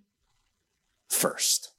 first. 1.10 1.72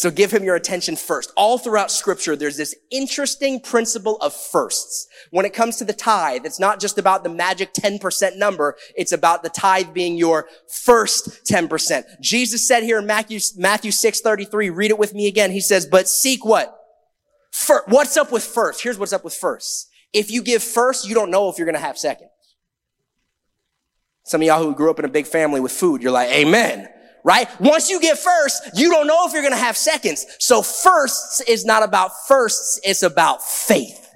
So 0.00 0.10
give 0.10 0.30
him 0.30 0.44
your 0.44 0.54
attention 0.54 0.96
first. 0.96 1.30
All 1.36 1.58
throughout 1.58 1.90
scripture, 1.90 2.34
there's 2.34 2.56
this 2.56 2.74
interesting 2.90 3.60
principle 3.60 4.16
of 4.22 4.32
firsts. 4.32 5.06
When 5.30 5.44
it 5.44 5.52
comes 5.52 5.76
to 5.76 5.84
the 5.84 5.92
tithe, 5.92 6.46
it's 6.46 6.58
not 6.58 6.80
just 6.80 6.96
about 6.96 7.22
the 7.22 7.28
magic 7.28 7.74
10% 7.74 8.38
number. 8.38 8.76
It's 8.96 9.12
about 9.12 9.42
the 9.42 9.50
tithe 9.50 9.92
being 9.92 10.16
your 10.16 10.48
first 10.68 11.44
10%. 11.44 12.04
Jesus 12.22 12.66
said 12.66 12.82
here 12.82 12.98
in 12.98 13.04
Matthew, 13.06 13.40
Matthew 13.58 13.90
6, 13.90 14.22
33, 14.22 14.70
read 14.70 14.90
it 14.90 14.98
with 14.98 15.12
me 15.12 15.26
again. 15.26 15.50
He 15.50 15.60
says, 15.60 15.84
but 15.84 16.08
seek 16.08 16.46
what? 16.46 16.74
First. 17.52 17.88
What's 17.88 18.16
up 18.16 18.32
with 18.32 18.42
first? 18.42 18.82
Here's 18.82 18.98
what's 18.98 19.12
up 19.12 19.22
with 19.22 19.34
first. 19.34 19.90
If 20.14 20.30
you 20.30 20.42
give 20.42 20.62
first, 20.62 21.06
you 21.06 21.14
don't 21.14 21.30
know 21.30 21.50
if 21.50 21.58
you're 21.58 21.66
going 21.66 21.74
to 21.74 21.78
have 21.78 21.98
second. 21.98 22.30
Some 24.30 24.42
of 24.42 24.46
y'all 24.46 24.62
who 24.62 24.76
grew 24.76 24.90
up 24.90 25.00
in 25.00 25.04
a 25.04 25.08
big 25.08 25.26
family 25.26 25.58
with 25.60 25.72
food, 25.72 26.04
you're 26.04 26.12
like, 26.12 26.30
amen 26.30 26.88
right? 27.22 27.48
Once 27.60 27.90
you 27.90 28.00
get 28.00 28.18
first, 28.18 28.70
you 28.76 28.88
don't 28.88 29.06
know 29.06 29.26
if 29.26 29.34
you're 29.34 29.42
going 29.42 29.52
to 29.52 29.58
have 29.58 29.76
seconds. 29.76 30.24
So 30.38 30.62
firsts 30.62 31.42
is 31.42 31.66
not 31.66 31.82
about 31.82 32.12
firsts. 32.26 32.80
It's 32.82 33.02
about 33.02 33.42
faith, 33.42 34.14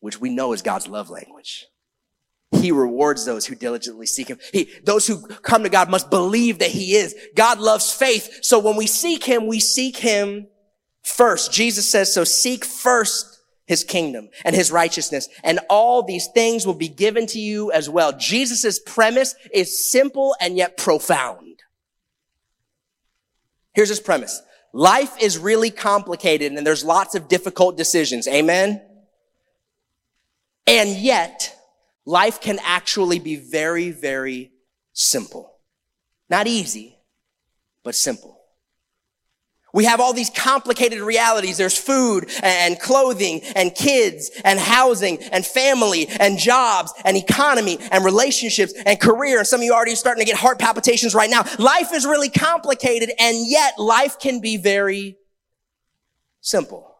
which 0.00 0.20
we 0.20 0.30
know 0.30 0.52
is 0.52 0.60
God's 0.60 0.88
love 0.88 1.08
language. 1.08 1.68
He 2.50 2.72
rewards 2.72 3.24
those 3.24 3.46
who 3.46 3.54
diligently 3.54 4.06
seek 4.06 4.26
him. 4.26 4.40
He, 4.52 4.72
those 4.82 5.06
who 5.06 5.24
come 5.28 5.62
to 5.62 5.68
God 5.68 5.88
must 5.88 6.10
believe 6.10 6.58
that 6.58 6.70
he 6.70 6.96
is. 6.96 7.14
God 7.36 7.60
loves 7.60 7.92
faith. 7.92 8.40
So 8.42 8.58
when 8.58 8.74
we 8.74 8.88
seek 8.88 9.22
him, 9.22 9.46
we 9.46 9.60
seek 9.60 9.98
him 9.98 10.48
first. 11.04 11.52
Jesus 11.52 11.88
says, 11.88 12.12
so 12.12 12.24
seek 12.24 12.64
first 12.64 13.39
his 13.70 13.84
kingdom 13.84 14.28
and 14.44 14.56
his 14.56 14.72
righteousness 14.72 15.28
and 15.44 15.60
all 15.70 16.02
these 16.02 16.26
things 16.34 16.66
will 16.66 16.74
be 16.74 16.88
given 16.88 17.24
to 17.24 17.38
you 17.38 17.70
as 17.70 17.88
well. 17.88 18.12
Jesus' 18.12 18.80
premise 18.80 19.36
is 19.54 19.88
simple 19.92 20.34
and 20.40 20.56
yet 20.56 20.76
profound. 20.76 21.60
Here's 23.72 23.88
his 23.88 24.00
premise. 24.00 24.42
Life 24.72 25.22
is 25.22 25.38
really 25.38 25.70
complicated 25.70 26.50
and 26.50 26.66
there's 26.66 26.84
lots 26.84 27.14
of 27.14 27.28
difficult 27.28 27.76
decisions. 27.76 28.26
Amen. 28.26 28.82
And 30.66 30.90
yet 30.90 31.56
life 32.04 32.40
can 32.40 32.58
actually 32.64 33.20
be 33.20 33.36
very, 33.36 33.92
very 33.92 34.50
simple. 34.92 35.60
Not 36.28 36.48
easy, 36.48 36.98
but 37.84 37.94
simple. 37.94 38.39
We 39.72 39.84
have 39.84 40.00
all 40.00 40.12
these 40.12 40.30
complicated 40.30 41.00
realities. 41.00 41.56
There's 41.56 41.78
food 41.78 42.30
and 42.42 42.78
clothing 42.80 43.42
and 43.54 43.74
kids 43.74 44.30
and 44.44 44.58
housing 44.58 45.22
and 45.24 45.46
family 45.46 46.08
and 46.08 46.38
jobs 46.38 46.92
and 47.04 47.16
economy 47.16 47.78
and 47.90 48.04
relationships 48.04 48.72
and 48.84 49.00
career. 49.00 49.38
And 49.38 49.46
some 49.46 49.60
of 49.60 49.64
you 49.64 49.72
are 49.72 49.76
already 49.76 49.94
starting 49.94 50.24
to 50.24 50.30
get 50.30 50.38
heart 50.38 50.58
palpitations 50.58 51.14
right 51.14 51.30
now. 51.30 51.44
Life 51.58 51.92
is 51.92 52.04
really 52.04 52.30
complicated 52.30 53.12
and 53.18 53.48
yet 53.48 53.78
life 53.78 54.18
can 54.18 54.40
be 54.40 54.56
very 54.56 55.16
simple. 56.40 56.96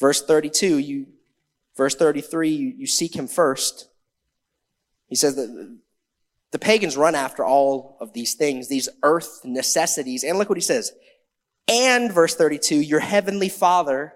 Verse 0.00 0.22
32, 0.24 0.78
you, 0.78 1.06
verse 1.76 1.94
33, 1.94 2.48
you, 2.48 2.74
you 2.78 2.86
seek 2.86 3.14
him 3.14 3.28
first. 3.28 3.88
He 5.06 5.14
says 5.14 5.36
that 5.36 5.78
the 6.52 6.58
pagans 6.58 6.96
run 6.96 7.14
after 7.14 7.44
all 7.44 7.96
of 8.00 8.12
these 8.12 8.34
things, 8.34 8.68
these 8.68 8.88
earth 9.02 9.40
necessities. 9.44 10.22
And 10.22 10.38
look 10.38 10.48
what 10.48 10.58
he 10.58 10.62
says. 10.62 10.92
And 11.66 12.12
verse 12.12 12.36
32, 12.36 12.76
your 12.76 13.00
heavenly 13.00 13.48
father, 13.48 14.12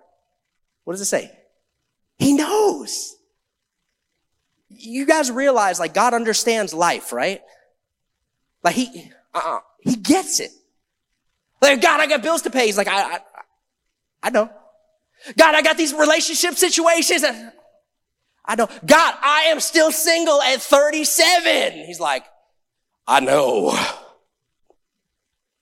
what 0.84 0.92
does 0.92 1.00
it 1.00 1.06
say? 1.06 1.32
He 2.18 2.34
knows. 2.34 3.16
You 4.68 5.06
guys 5.06 5.30
realize 5.30 5.80
like 5.80 5.94
God 5.94 6.12
understands 6.12 6.74
life, 6.74 7.12
right? 7.12 7.40
Like 8.62 8.74
he, 8.74 9.10
uh-uh, 9.32 9.60
he 9.80 9.96
gets 9.96 10.40
it. 10.40 10.50
Like 11.62 11.80
God, 11.80 12.00
I 12.00 12.06
got 12.06 12.22
bills 12.22 12.42
to 12.42 12.50
pay. 12.50 12.66
He's 12.66 12.76
like, 12.76 12.88
I, 12.88 13.14
I, 13.14 13.20
I 14.24 14.30
know. 14.30 14.50
God, 15.38 15.54
I 15.54 15.62
got 15.62 15.78
these 15.78 15.94
relationship 15.94 16.54
situations. 16.54 17.24
Know. 18.54 18.68
God, 18.84 19.14
I 19.22 19.46
am 19.48 19.60
still 19.60 19.90
single 19.90 20.40
at 20.40 20.62
37. 20.62 21.84
He's 21.84 22.00
like, 22.00 22.24
I 23.06 23.20
know. 23.20 23.76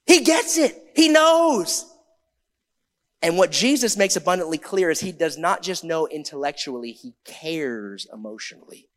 He 0.06 0.20
gets 0.20 0.58
it. 0.58 0.76
He 0.94 1.08
knows. 1.08 1.86
And 3.22 3.38
what 3.38 3.50
Jesus 3.50 3.96
makes 3.96 4.16
abundantly 4.16 4.58
clear 4.58 4.90
is 4.90 5.00
he 5.00 5.12
does 5.12 5.38
not 5.38 5.62
just 5.62 5.82
know 5.82 6.06
intellectually, 6.06 6.92
he 6.92 7.14
cares 7.24 8.06
emotionally. 8.12 8.90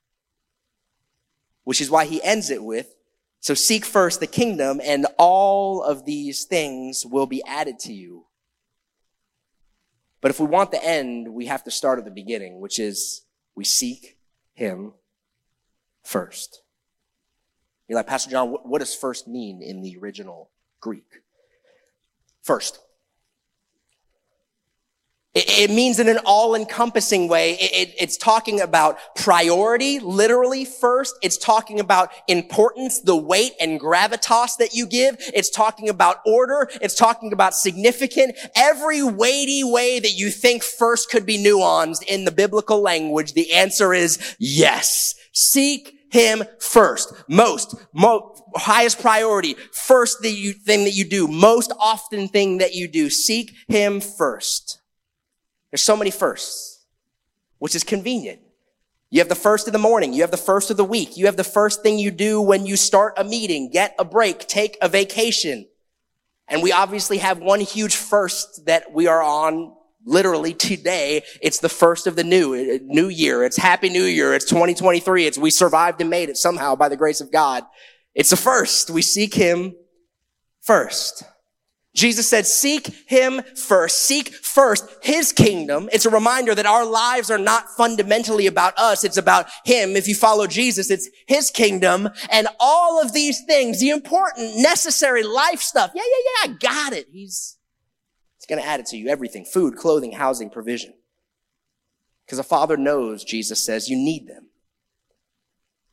Which 1.64 1.80
is 1.80 1.90
why 1.90 2.06
he 2.06 2.22
ends 2.22 2.50
it 2.50 2.64
with, 2.64 2.94
so 3.40 3.54
seek 3.54 3.86
first 3.86 4.20
the 4.20 4.28
kingdom 4.28 4.82
and 4.84 5.06
all 5.18 5.82
of 5.82 6.04
these 6.04 6.44
things 6.44 7.06
will 7.06 7.26
be 7.26 7.42
added 7.46 7.80
to 7.80 7.94
you. 7.94 8.26
But 10.20 10.32
if 10.32 10.40
we 10.40 10.48
want 10.48 10.72
the 10.72 10.84
end, 10.84 11.34
we 11.34 11.46
have 11.46 11.64
to 11.64 11.72
start 11.72 12.00
at 12.00 12.06
the 12.06 12.12
beginning, 12.12 12.60
which 12.60 12.80
is 12.80 13.22
we 13.58 13.66
seek 13.66 14.20
him 14.54 14.94
first. 16.04 16.62
You're 17.88 17.98
like, 17.98 18.06
Pastor 18.06 18.30
John, 18.30 18.50
what 18.50 18.80
does 18.80 18.94
first 18.94 19.28
mean 19.28 19.64
in 19.64 19.82
the 19.82 19.98
original 19.98 20.52
Greek? 20.80 21.24
First. 22.44 22.80
It 25.40 25.70
means 25.70 26.00
in 26.00 26.10
an 26.10 26.20
all-encompassing 26.26 27.28
way. 27.28 27.58
it's 27.60 28.18
talking 28.18 28.60
about 28.60 28.98
priority, 29.16 30.00
literally 30.00 30.66
first. 30.66 31.16
It's 31.22 31.38
talking 31.38 31.80
about 31.80 32.12
importance, 32.28 33.00
the 33.00 33.16
weight 33.16 33.54
and 33.60 33.80
gravitas 33.80 34.58
that 34.58 34.74
you 34.74 34.88
give. 34.88 35.16
It's 35.20 35.50
talking 35.50 35.90
about 35.90 36.18
order. 36.26 36.70
It's 36.82 36.96
talking 36.96 37.34
about 37.34 37.54
significant. 37.54 38.36
Every 38.56 39.04
weighty 39.04 39.64
way 39.64 40.00
that 40.00 40.14
you 40.14 40.32
think 40.32 40.64
first 40.64 41.12
could 41.12 41.26
be 41.26 41.38
nuanced 41.38 42.04
in 42.04 42.26
the 42.26 42.32
biblical 42.32 42.82
language, 42.82 43.34
the 43.34 43.54
answer 43.54 43.94
is 43.94 44.36
yes. 44.40 45.14
Seek 45.34 45.94
him 46.10 46.44
first, 46.60 47.14
most, 47.28 47.76
highest 48.56 49.00
priority, 49.00 49.56
first 49.72 50.22
the 50.22 50.54
thing 50.54 50.86
that 50.86 50.94
you 50.94 51.06
do, 51.06 51.28
most 51.28 51.72
often 51.80 52.28
thing 52.28 52.58
that 52.60 52.74
you 52.74 52.88
do. 52.88 53.10
Seek 53.10 53.54
him 53.68 54.00
first. 54.00 54.77
There's 55.72 55.82
so 55.82 55.98
many 55.98 56.12
firsts, 56.12 56.86
which 57.60 57.76
is 57.76 57.84
convenient. 57.84 58.42
You 59.10 59.20
have 59.20 59.30
the 59.30 59.36
first 59.36 59.68
of 59.68 59.74
the 59.74 59.80
morning. 59.80 60.14
You 60.14 60.22
have 60.22 60.32
the 60.32 60.38
first 60.38 60.70
of 60.70 60.78
the 60.78 60.84
week. 60.84 61.16
You 61.16 61.28
have 61.28 61.38
the 61.38 61.44
first 61.44 61.82
thing 61.82 61.98
you 61.98 62.12
do 62.12 62.42
when 62.42 62.66
you 62.66 62.76
start 62.76 63.14
a 63.18 63.24
meeting, 63.24 63.70
get 63.72 63.96
a 63.98 64.06
break, 64.06 64.48
take 64.48 64.78
a 64.82 64.90
vacation. 64.90 65.66
And 66.48 66.62
we 66.62 66.72
obviously 66.72 67.18
have 67.20 67.40
one 67.40 67.60
huge 67.62 67.96
first 67.96 68.66
that 68.66 68.92
we 68.92 69.08
are 69.08 69.22
on 69.22 69.74
literally 70.06 70.54
today. 70.54 71.24
It's 71.42 71.60
the 71.60 71.70
first 71.70 72.08
of 72.08 72.16
the 72.16 72.24
new, 72.24 72.54
uh, 72.54 72.80
new 72.84 73.10
year. 73.10 73.44
It's 73.44 73.58
happy 73.58 73.90
new 73.90 74.04
year. 74.04 74.34
It's 74.34 74.46
2023. 74.46 75.26
It's 75.26 75.38
we 75.38 75.52
survived 75.52 76.02
and 76.02 76.10
made 76.10 76.30
it 76.30 76.38
somehow 76.38 76.76
by 76.76 76.90
the 76.90 76.98
grace 76.98 77.22
of 77.22 77.32
God. 77.32 77.64
It's 78.16 78.30
the 78.30 78.38
first. 78.38 78.90
We 78.90 79.02
seek 79.02 79.34
him 79.34 79.76
first. 80.62 81.24
Jesus 81.98 82.30
said, 82.30 82.46
seek 82.46 82.90
him 83.08 83.42
first. 83.56 84.04
Seek 84.04 84.32
first 84.32 84.88
his 85.02 85.34
kingdom. 85.34 85.90
It's 85.92 86.06
a 86.06 86.12
reminder 86.12 86.54
that 86.54 86.68
our 86.68 86.86
lives 86.86 87.32
are 87.32 87.40
not 87.40 87.72
fundamentally 87.72 88.46
about 88.46 88.78
us. 88.78 89.04
It's 89.04 89.18
about 89.18 89.48
him. 89.66 89.96
If 89.96 90.08
you 90.08 90.14
follow 90.14 90.46
Jesus, 90.46 90.92
it's 90.92 91.10
his 91.26 91.50
kingdom 91.50 92.08
and 92.32 92.48
all 92.60 93.02
of 93.02 93.14
these 93.14 93.44
things, 93.46 93.80
the 93.80 93.90
important, 93.90 94.58
necessary 94.58 95.24
life 95.24 95.60
stuff. 95.60 95.90
Yeah, 95.96 96.04
yeah, 96.06 96.46
yeah. 96.46 96.54
I 96.54 96.58
got 96.60 96.94
it. 96.94 97.08
He's, 97.12 97.58
he's 98.38 98.46
going 98.46 98.62
to 98.62 98.68
add 98.68 98.80
it 98.80 98.86
to 98.88 98.98
you. 98.98 99.08
Everything, 99.08 99.44
food, 99.44 99.76
clothing, 99.76 100.12
housing, 100.12 100.52
provision. 100.52 100.94
Because 102.28 102.38
a 102.38 102.44
father 102.44 102.78
knows, 102.78 103.24
Jesus 103.24 103.60
says, 103.60 103.90
you 103.90 103.96
need 103.96 104.28
them. 104.28 104.47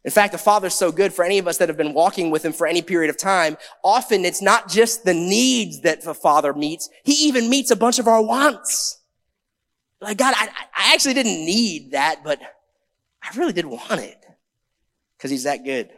In 0.04 0.10
fact, 0.10 0.32
the 0.32 0.38
Father's 0.38 0.74
so 0.74 0.92
good 0.92 1.14
for 1.14 1.24
any 1.24 1.38
of 1.38 1.48
us 1.48 1.56
that 1.58 1.68
have 1.68 1.78
been 1.78 1.94
walking 1.94 2.30
with 2.30 2.44
Him 2.44 2.52
for 2.52 2.66
any 2.66 2.82
period 2.82 3.08
of 3.08 3.16
time. 3.16 3.56
Often 3.82 4.24
it's 4.26 4.42
not 4.42 4.68
just 4.68 5.04
the 5.04 5.14
needs 5.14 5.80
that 5.80 6.02
the 6.02 6.14
Father 6.14 6.52
meets. 6.52 6.90
He 7.04 7.12
even 7.28 7.48
meets 7.48 7.70
a 7.70 7.76
bunch 7.76 7.98
of 7.98 8.06
our 8.06 8.22
wants. 8.22 9.00
Like, 10.02 10.18
God, 10.18 10.34
I, 10.36 10.48
I 10.76 10.92
actually 10.92 11.14
didn't 11.14 11.44
need 11.46 11.92
that, 11.92 12.22
but 12.22 12.38
I 13.22 13.34
really 13.36 13.54
did 13.54 13.64
want 13.64 14.00
it. 14.00 14.22
Because 15.16 15.30
He's 15.30 15.44
that 15.44 15.64
good. 15.64 15.90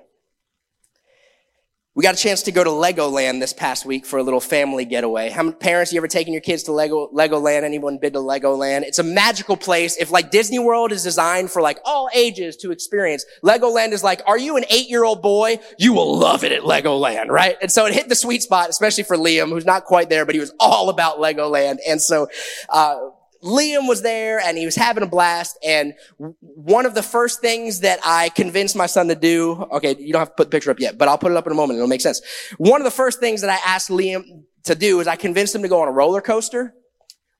We 1.96 2.02
got 2.02 2.14
a 2.14 2.18
chance 2.18 2.42
to 2.42 2.52
go 2.52 2.62
to 2.62 2.68
Legoland 2.68 3.40
this 3.40 3.54
past 3.54 3.86
week 3.86 4.04
for 4.04 4.18
a 4.18 4.22
little 4.22 4.38
family 4.38 4.84
getaway. 4.84 5.30
How 5.30 5.42
many 5.42 5.56
parents, 5.56 5.94
you 5.94 5.98
ever 5.98 6.06
taken 6.06 6.34
your 6.34 6.42
kids 6.42 6.64
to 6.64 6.72
Lego, 6.72 7.08
Legoland? 7.08 7.62
Anyone 7.62 7.96
been 7.96 8.12
to 8.12 8.18
Legoland? 8.18 8.82
It's 8.82 8.98
a 8.98 9.02
magical 9.02 9.56
place. 9.56 9.96
If 9.96 10.10
like 10.10 10.30
Disney 10.30 10.58
World 10.58 10.92
is 10.92 11.02
designed 11.02 11.50
for 11.50 11.62
like 11.62 11.78
all 11.86 12.10
ages 12.12 12.54
to 12.58 12.70
experience, 12.70 13.24
Legoland 13.42 13.92
is 13.92 14.04
like, 14.04 14.20
are 14.26 14.36
you 14.36 14.58
an 14.58 14.66
eight-year-old 14.68 15.22
boy? 15.22 15.58
You 15.78 15.94
will 15.94 16.18
love 16.18 16.44
it 16.44 16.52
at 16.52 16.64
Legoland, 16.64 17.28
right? 17.28 17.56
And 17.62 17.72
so 17.72 17.86
it 17.86 17.94
hit 17.94 18.10
the 18.10 18.14
sweet 18.14 18.42
spot, 18.42 18.68
especially 18.68 19.04
for 19.04 19.16
Liam, 19.16 19.48
who's 19.48 19.64
not 19.64 19.86
quite 19.86 20.10
there, 20.10 20.26
but 20.26 20.34
he 20.34 20.40
was 20.40 20.52
all 20.60 20.90
about 20.90 21.16
Legoland. 21.16 21.78
And 21.88 22.02
so, 22.02 22.28
uh, 22.68 23.08
Liam 23.42 23.88
was 23.88 24.02
there 24.02 24.38
and 24.40 24.58
he 24.58 24.64
was 24.64 24.76
having 24.76 25.02
a 25.02 25.06
blast. 25.06 25.58
And 25.64 25.94
one 26.40 26.86
of 26.86 26.94
the 26.94 27.02
first 27.02 27.40
things 27.40 27.80
that 27.80 28.00
I 28.04 28.28
convinced 28.30 28.76
my 28.76 28.86
son 28.86 29.08
to 29.08 29.14
do, 29.14 29.52
okay, 29.72 29.96
you 29.98 30.12
don't 30.12 30.20
have 30.20 30.30
to 30.30 30.34
put 30.34 30.50
the 30.50 30.56
picture 30.56 30.70
up 30.70 30.80
yet, 30.80 30.98
but 30.98 31.08
I'll 31.08 31.18
put 31.18 31.30
it 31.30 31.36
up 31.36 31.46
in 31.46 31.52
a 31.52 31.56
moment. 31.56 31.76
It'll 31.76 31.88
make 31.88 32.00
sense. 32.00 32.20
One 32.58 32.80
of 32.80 32.84
the 32.84 32.90
first 32.90 33.20
things 33.20 33.40
that 33.42 33.50
I 33.50 33.58
asked 33.64 33.90
Liam 33.90 34.44
to 34.64 34.74
do 34.74 35.00
is 35.00 35.06
I 35.06 35.16
convinced 35.16 35.54
him 35.54 35.62
to 35.62 35.68
go 35.68 35.80
on 35.82 35.88
a 35.88 35.92
roller 35.92 36.20
coaster, 36.20 36.74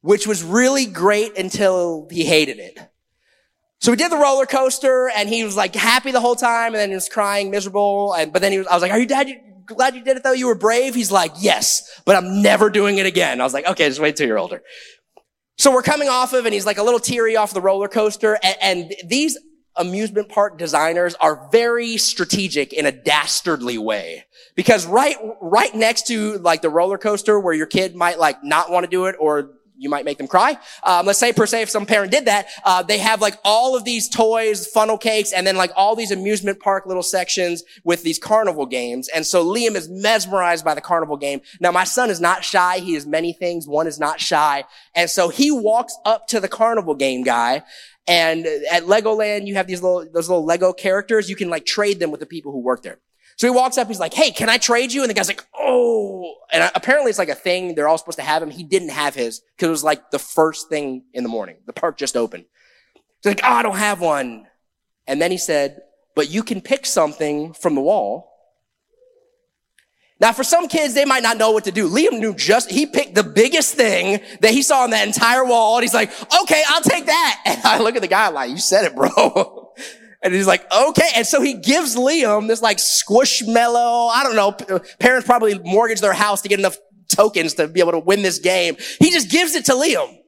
which 0.00 0.26
was 0.26 0.42
really 0.42 0.87
great 0.87 1.37
until 1.37 2.09
he 2.11 2.24
hated 2.24 2.59
it. 2.59 2.78
So 3.80 3.92
we 3.92 3.96
did 3.96 4.11
the 4.11 4.16
roller 4.16 4.46
coaster 4.46 5.11
and 5.14 5.28
he 5.28 5.44
was 5.44 5.56
like 5.56 5.74
happy 5.74 6.11
the 6.11 6.20
whole 6.20 6.37
time 6.37 6.68
and 6.68 6.76
then 6.76 6.88
he 6.88 6.94
was 6.94 7.09
crying 7.09 7.50
miserable. 7.50 8.14
And, 8.14 8.32
but 8.32 8.40
then 8.42 8.52
he 8.52 8.59
was, 8.59 8.66
I 8.66 8.74
was 8.74 8.82
like, 8.82 8.92
are 8.92 8.98
you 8.98 9.06
dad? 9.06 9.28
You, 9.28 9.37
glad 9.66 9.94
you 9.94 10.02
did 10.02 10.16
it 10.16 10.22
though? 10.22 10.32
You 10.32 10.46
were 10.46 10.54
brave. 10.54 10.94
He's 10.94 11.12
like, 11.12 11.32
yes, 11.38 12.00
but 12.04 12.16
I'm 12.16 12.42
never 12.42 12.70
doing 12.70 12.98
it 12.98 13.06
again. 13.06 13.40
I 13.40 13.44
was 13.44 13.52
like, 13.52 13.66
okay, 13.66 13.88
just 13.88 14.00
wait 14.00 14.16
till 14.16 14.26
you're 14.26 14.38
older. 14.38 14.62
So 15.59 15.73
we're 15.73 15.83
coming 15.83 16.09
off 16.09 16.33
of, 16.33 16.45
and 16.45 16.53
he's 16.53 16.66
like 16.66 16.79
a 16.79 16.83
little 16.83 17.01
teary 17.01 17.37
off 17.37 17.55
the 17.55 17.61
roller 17.61 17.88
coaster. 17.88 18.38
And, 18.42 18.57
and 18.61 18.95
these 19.05 19.38
amusement 19.77 20.29
park 20.29 20.59
designers 20.59 21.14
are 21.16 21.49
very 21.51 21.97
strategic 21.97 22.73
in 22.73 22.87
a 22.87 22.92
dastardly 22.92 23.79
way. 23.79 24.25
Because 24.55 24.87
right, 24.87 25.16
right 25.40 25.75
next 25.75 26.07
to 26.09 26.38
like 26.38 26.62
the 26.62 26.71
roller 26.71 26.99
coaster 26.99 27.38
where 27.38 27.55
your 27.55 27.66
kid 27.66 27.95
might 27.95 28.19
like 28.19 28.42
not 28.42 28.71
want 28.71 28.85
to 28.85 28.90
do 28.90 29.07
it 29.07 29.16
or 29.19 29.53
you 29.76 29.88
might 29.88 30.04
make 30.04 30.18
them 30.18 30.26
cry. 30.26 30.58
Um, 30.82 31.06
let's 31.06 31.18
say 31.18 31.32
per 31.32 31.46
se, 31.46 31.62
if 31.62 31.70
some 31.70 31.86
parent 31.86 32.12
did 32.12 32.24
that, 32.26 32.48
uh, 32.64 32.82
they 32.82 32.98
have 32.98 33.20
like 33.20 33.38
all 33.44 33.76
of 33.76 33.84
these 33.84 34.08
toys, 34.08 34.66
funnel 34.66 34.98
cakes, 34.98 35.32
and 35.32 35.46
then 35.46 35.56
like 35.56 35.70
all 35.76 35.96
these 35.96 36.10
amusement 36.10 36.60
park 36.60 36.86
little 36.86 37.02
sections 37.02 37.62
with 37.84 38.02
these 38.02 38.18
carnival 38.18 38.66
games. 38.66 39.08
And 39.08 39.26
so 39.26 39.44
Liam 39.44 39.74
is 39.74 39.88
mesmerized 39.88 40.64
by 40.64 40.74
the 40.74 40.80
carnival 40.80 41.16
game. 41.16 41.40
Now 41.60 41.70
my 41.70 41.84
son 41.84 42.10
is 42.10 42.20
not 42.20 42.44
shy. 42.44 42.78
He 42.78 42.94
is 42.94 43.06
many 43.06 43.32
things. 43.32 43.66
One 43.66 43.86
is 43.86 43.98
not 43.98 44.20
shy. 44.20 44.64
And 44.94 45.10
so 45.10 45.28
he 45.28 45.50
walks 45.50 45.96
up 46.04 46.26
to 46.28 46.40
the 46.40 46.48
carnival 46.48 46.94
game 46.94 47.22
guy. 47.22 47.62
And 48.08 48.46
at 48.70 48.84
Legoland, 48.84 49.46
you 49.46 49.56
have 49.56 49.66
these 49.66 49.82
little, 49.82 50.06
those 50.12 50.28
little 50.28 50.44
Lego 50.44 50.72
characters. 50.72 51.28
You 51.28 51.36
can 51.36 51.50
like 51.50 51.66
trade 51.66 51.98
them 51.98 52.10
with 52.10 52.20
the 52.20 52.26
people 52.26 52.52
who 52.52 52.60
work 52.60 52.82
there. 52.82 52.98
So 53.37 53.46
he 53.46 53.51
walks 53.51 53.77
up, 53.77 53.87
he's 53.88 54.01
like, 54.01 54.14
hey, 54.14 54.31
can 54.31 54.49
I 54.49 54.57
trade 54.57 54.92
you? 54.92 55.03
And 55.03 55.11
the 55.11 55.14
guy's 55.14 55.29
like, 55.29 55.44
oh. 55.59 56.35
And 56.53 56.70
apparently 56.75 57.11
it's 57.11 57.18
like 57.18 57.29
a 57.29 57.35
thing. 57.35 57.75
They're 57.75 57.87
all 57.87 57.99
supposed 57.99 58.18
to 58.18 58.25
have 58.25 58.42
him. 58.42 58.51
He 58.51 58.64
didn't 58.64 58.88
have 58.90 59.14
his 59.14 59.40
because 59.40 59.68
it 59.68 59.70
was 59.70 59.85
like 59.85 60.11
the 60.11 60.18
first 60.18 60.70
thing 60.70 61.05
in 61.12 61.22
the 61.22 61.29
morning. 61.29 61.57
The 61.66 61.75
park 61.75 61.99
just 61.99 62.16
opened. 62.16 62.46
He's 62.94 63.27
like, 63.27 63.40
oh, 63.44 63.53
I 63.53 63.62
don't 63.62 63.77
have 63.77 64.01
one. 64.01 64.46
And 65.07 65.20
then 65.20 65.31
he 65.31 65.37
said, 65.37 65.83
but 66.14 66.31
you 66.31 66.42
can 66.42 66.62
pick 66.62 66.87
something 66.87 67.53
from 67.53 67.75
the 67.75 67.83
wall. 67.83 68.33
Now, 70.18 70.33
for 70.33 70.44
some 70.44 70.66
kids, 70.66 70.94
they 70.94 71.05
might 71.05 71.22
not 71.22 71.37
know 71.37 71.51
what 71.51 71.64
to 71.64 71.72
do. 71.72 71.90
Liam 71.90 72.18
knew 72.18 72.35
just, 72.35 72.70
he 72.70 72.87
picked 72.87 73.14
the 73.14 73.22
biggest 73.22 73.75
thing 73.75 74.20
that 74.40 74.53
he 74.53 74.62
saw 74.62 74.85
on 74.85 74.90
that 74.90 75.07
entire 75.07 75.44
wall. 75.44 75.77
And 75.77 75.83
he's 75.83 75.92
like, 75.92 76.11
okay, 76.42 76.62
I'll 76.68 76.81
take 76.81 77.05
that. 77.07 77.42
And 77.46 77.61
I 77.64 77.81
look 77.81 77.96
at 77.96 78.03
the 78.03 78.09
guy 78.09 78.29
like, 78.29 78.51
you 78.51 78.57
said 78.57 78.87
it, 78.87 78.96
bro. 78.96 79.64
And 80.26 80.34
he's 80.34 80.46
like, 80.46 80.70
okay. 80.72 81.08
And 81.14 81.26
so 81.26 81.40
he 81.40 81.54
gives 81.54 81.96
Liam 81.96 82.48
this 82.48 82.60
like 82.60 82.78
squishmallow. 82.78 84.10
I 84.12 84.22
don't 84.22 84.36
know. 84.36 84.80
Parents 84.98 85.26
probably 85.26 85.58
mortgage 85.60 86.00
their 86.00 86.12
house 86.12 86.42
to 86.42 86.48
get 86.48 86.58
enough 86.58 86.76
tokens 87.08 87.54
to 87.54 87.68
be 87.68 87.80
able 87.80 87.92
to 87.92 87.98
win 87.98 88.22
this 88.22 88.38
game. 88.38 88.76
He 88.98 89.10
just 89.10 89.30
gives 89.30 89.54
it 89.54 89.66
to 89.66 89.72
Liam. 89.72 90.18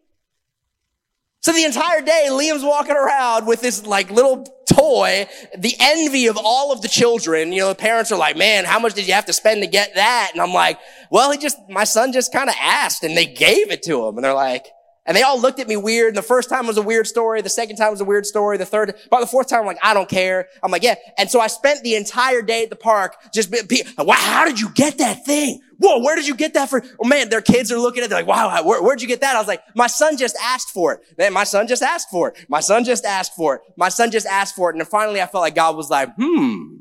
So 1.41 1.53
the 1.53 1.65
entire 1.65 2.01
day, 2.01 2.27
Liam's 2.31 2.65
walking 2.65 2.97
around 2.97 3.47
with 3.47 3.61
this 3.61 3.87
like 3.87 4.11
little 4.11 4.45
toy, 4.71 5.27
the 5.57 5.75
envy 5.81 6.27
of 6.27 6.37
all 6.37 6.73
of 6.73 6.83
the 6.83 6.89
children. 6.89 7.53
You 7.53 7.61
know, 7.61 7.69
the 7.69 7.75
parents 7.75 8.13
are 8.13 8.19
like, 8.19 8.37
man, 8.37 8.65
how 8.65 8.79
much 8.79 8.95
did 8.95 9.07
you 9.07 9.15
have 9.15 9.27
to 9.27 9.33
spend 9.33 9.63
to 9.63 9.69
get 9.69 9.95
that? 9.95 10.31
And 10.33 10.41
I'm 10.41 10.53
like, 10.53 10.79
well, 11.11 11.31
he 11.31 11.39
just, 11.39 11.57
my 11.69 11.85
son 11.85 12.13
just 12.13 12.33
kind 12.33 12.49
of 12.49 12.57
asked 12.61 13.03
and 13.05 13.17
they 13.17 13.27
gave 13.27 13.71
it 13.71 13.83
to 13.85 14.07
him. 14.07 14.17
And 14.17 14.25
they're 14.25 14.35
like, 14.35 14.67
and 15.09 15.17
they 15.17 15.23
all 15.23 15.41
looked 15.41 15.59
at 15.59 15.67
me 15.67 15.77
weird. 15.77 16.09
And 16.09 16.17
the 16.19 16.23
first 16.23 16.51
time 16.51 16.67
was 16.67 16.77
a 16.77 16.83
weird 16.83 17.07
story. 17.07 17.41
The 17.41 17.49
second 17.49 17.77
time 17.77 17.91
was 17.91 18.03
a 18.03 18.05
weird 18.05 18.27
story. 18.27 18.59
The 18.59 18.67
third, 18.67 18.95
by 19.11 19.21
the 19.21 19.27
fourth 19.27 19.49
time, 19.49 19.61
I'm 19.61 19.67
like, 19.67 19.79
I 19.83 19.95
don't 19.95 20.09
care. 20.09 20.49
I'm 20.63 20.71
like, 20.71 20.83
yeah. 20.83 20.97
And 21.17 21.31
so 21.31 21.41
I 21.41 21.47
spent 21.47 21.83
the 21.83 21.97
entire 21.97 22.43
day 22.43 22.65
at 22.65 22.71
the 22.71 22.77
park 22.77 23.17
just, 23.33 23.51
wow, 23.99 24.15
how 24.15 24.45
did 24.45 24.61
you 24.61 24.69
get 24.69 24.99
that 24.99 25.25
thing? 25.25 25.63
Whoa, 25.79 26.01
where 26.01 26.15
did 26.15 26.29
you 26.29 26.35
get 26.35 26.55
that 26.55 26.69
for? 26.69 26.85
Oh 27.01 27.09
man, 27.09 27.31
their 27.31 27.41
kids 27.41 27.73
are 27.73 27.79
looking 27.79 28.03
at 28.03 28.07
it. 28.07 28.11
They're 28.11 28.19
like, 28.19 28.27
wow, 28.27 28.63
where, 28.65 28.83
where'd 28.83 29.01
you 29.01 29.09
get 29.09 29.23
that? 29.23 29.35
I 29.35 29.39
was 29.39 29.49
like, 29.49 29.63
my 29.75 29.87
son 29.87 30.19
just 30.19 30.37
asked 30.43 30.71
for 30.71 30.93
it. 30.93 31.01
Man, 31.17 31.33
my 31.33 31.45
son 31.45 31.67
just 31.67 31.83
asked 31.83 32.11
for 32.11 32.29
it. 32.29 32.37
My 32.49 32.61
son 32.61 32.85
just 32.85 33.07
asked 33.07 33.33
for 33.35 33.57
it. 33.57 33.63
My 33.77 33.89
son 33.89 34.11
just 34.11 34.27
asked 34.27 34.57
for 34.57 34.69
it. 34.69 34.75
And 34.75 34.81
then 34.81 34.87
finally 34.87 35.23
I 35.23 35.27
felt 35.27 35.41
like 35.41 35.55
God 35.55 35.75
was 35.75 35.89
like, 35.89 36.11
hmm. 36.19 36.75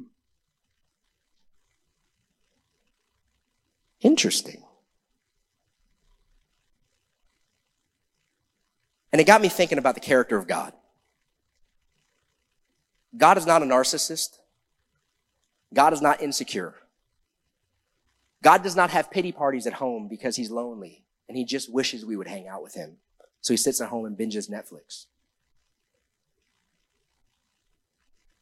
Interesting. 4.02 4.63
And 9.17 9.21
it 9.23 9.25
got 9.25 9.41
me 9.41 9.49
thinking 9.49 9.80
about 9.80 9.95
the 9.95 9.99
character 9.99 10.38
of 10.38 10.45
God. 10.45 10.73
God 13.17 13.39
is 13.39 13.47
not 13.47 13.63
a 13.63 13.65
narcissist. 13.65 14.38
God 15.73 15.91
is 15.91 16.03
not 16.03 16.21
insecure. 16.21 16.75
God 18.43 18.62
does 18.62 18.75
not 18.75 18.91
have 18.91 19.10
pity 19.10 19.32
parties 19.32 19.65
at 19.65 19.73
home 19.73 20.08
because 20.08 20.36
he's 20.36 20.51
lonely 20.51 21.03
and 21.27 21.36
he 21.36 21.45
just 21.45 21.73
wishes 21.73 22.06
we 22.06 22.15
would 22.15 22.27
hang 22.27 22.47
out 22.47 22.62
with 22.62 22.75
him. 22.75 22.97
So 23.41 23.53
he 23.53 23.58
sits 23.58 23.82
at 23.82 23.89
home 23.89 24.06
and 24.06 24.15
binges 24.15 24.51
Netflix. 24.51 25.08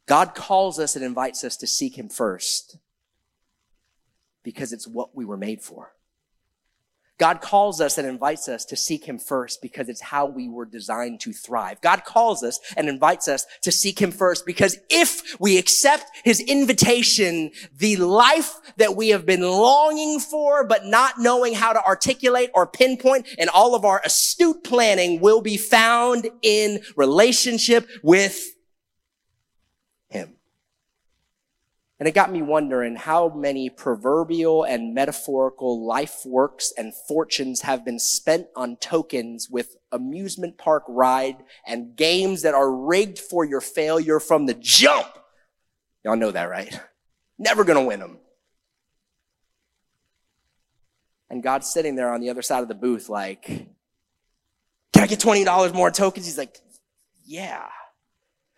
God 0.04 0.34
calls 0.34 0.78
us 0.78 0.94
and 0.94 1.02
invites 1.02 1.42
us 1.42 1.56
to 1.56 1.66
seek 1.66 1.96
him 1.96 2.10
first 2.10 2.76
because 4.42 4.74
it's 4.74 4.86
what 4.86 5.16
we 5.16 5.24
were 5.24 5.38
made 5.38 5.62
for. 5.62 5.95
God 7.18 7.40
calls 7.40 7.80
us 7.80 7.96
and 7.96 8.06
invites 8.06 8.48
us 8.48 8.64
to 8.66 8.76
seek 8.76 9.04
Him 9.04 9.18
first 9.18 9.62
because 9.62 9.88
it's 9.88 10.02
how 10.02 10.26
we 10.26 10.48
were 10.48 10.66
designed 10.66 11.20
to 11.20 11.32
thrive. 11.32 11.80
God 11.80 12.04
calls 12.04 12.42
us 12.42 12.60
and 12.76 12.88
invites 12.88 13.26
us 13.26 13.46
to 13.62 13.72
seek 13.72 14.00
Him 14.00 14.10
first 14.10 14.44
because 14.44 14.78
if 14.90 15.40
we 15.40 15.56
accept 15.56 16.04
His 16.24 16.40
invitation, 16.40 17.50
the 17.78 17.96
life 17.96 18.54
that 18.76 18.96
we 18.96 19.08
have 19.10 19.24
been 19.24 19.42
longing 19.42 20.20
for, 20.20 20.66
but 20.66 20.84
not 20.84 21.18
knowing 21.18 21.54
how 21.54 21.72
to 21.72 21.82
articulate 21.84 22.50
or 22.54 22.66
pinpoint 22.66 23.26
and 23.38 23.48
all 23.48 23.74
of 23.74 23.84
our 23.84 24.02
astute 24.04 24.62
planning 24.62 25.20
will 25.20 25.40
be 25.40 25.56
found 25.56 26.28
in 26.42 26.80
relationship 26.96 27.88
with 28.02 28.56
And 31.98 32.06
it 32.06 32.14
got 32.14 32.30
me 32.30 32.42
wondering 32.42 32.96
how 32.96 33.30
many 33.30 33.70
proverbial 33.70 34.64
and 34.64 34.92
metaphorical 34.94 35.86
life 35.86 36.26
works 36.26 36.72
and 36.76 36.92
fortunes 36.94 37.62
have 37.62 37.86
been 37.86 37.98
spent 37.98 38.48
on 38.54 38.76
tokens 38.76 39.48
with 39.48 39.76
amusement 39.90 40.58
park 40.58 40.84
ride 40.88 41.36
and 41.66 41.96
games 41.96 42.42
that 42.42 42.52
are 42.52 42.70
rigged 42.70 43.18
for 43.18 43.46
your 43.46 43.62
failure 43.62 44.20
from 44.20 44.44
the 44.44 44.52
jump. 44.52 45.08
Y'all 46.04 46.16
know 46.16 46.30
that, 46.30 46.50
right? 46.50 46.78
Never 47.38 47.64
gonna 47.64 47.82
win 47.82 48.00
them. 48.00 48.18
And 51.30 51.42
God's 51.42 51.68
sitting 51.68 51.96
there 51.96 52.12
on 52.12 52.20
the 52.20 52.28
other 52.28 52.42
side 52.42 52.62
of 52.62 52.68
the 52.68 52.74
booth 52.74 53.08
like, 53.08 53.42
can 53.46 55.02
I 55.02 55.06
get 55.06 55.18
$20 55.18 55.74
more 55.74 55.90
tokens? 55.90 56.26
He's 56.26 56.38
like, 56.38 56.58
yeah. 57.24 57.66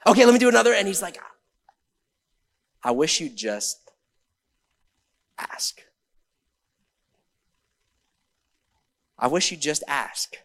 Okay, 0.06 0.24
let 0.24 0.32
me 0.32 0.38
do 0.38 0.48
another. 0.48 0.72
And 0.74 0.86
he's 0.86 1.02
like, 1.02 1.18
I 2.82 2.92
wish 2.92 3.20
you'd 3.20 3.36
just 3.36 3.90
ask. 5.38 5.80
I 9.18 9.26
wish 9.26 9.50
you'd 9.50 9.60
just 9.60 9.82
ask. 9.88 10.36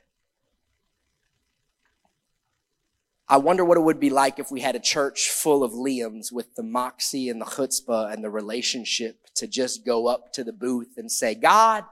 I 3.27 3.37
wonder 3.37 3.63
what 3.63 3.77
it 3.77 3.81
would 3.81 3.99
be 3.99 4.09
like 4.09 4.37
if 4.37 4.51
we 4.51 4.61
had 4.61 4.75
a 4.75 4.79
church 4.79 5.29
full 5.29 5.63
of 5.63 5.71
Liams 5.71 6.31
with 6.31 6.55
the 6.55 6.63
moxie 6.63 7.29
and 7.29 7.39
the 7.39 7.45
chutzpah 7.45 8.13
and 8.13 8.23
the 8.23 8.29
relationship 8.29 9.27
to 9.35 9.47
just 9.47 9.85
go 9.85 10.07
up 10.07 10.33
to 10.33 10.43
the 10.43 10.51
booth 10.51 10.97
and 10.97 11.11
say, 11.11 11.33
God, 11.33 11.85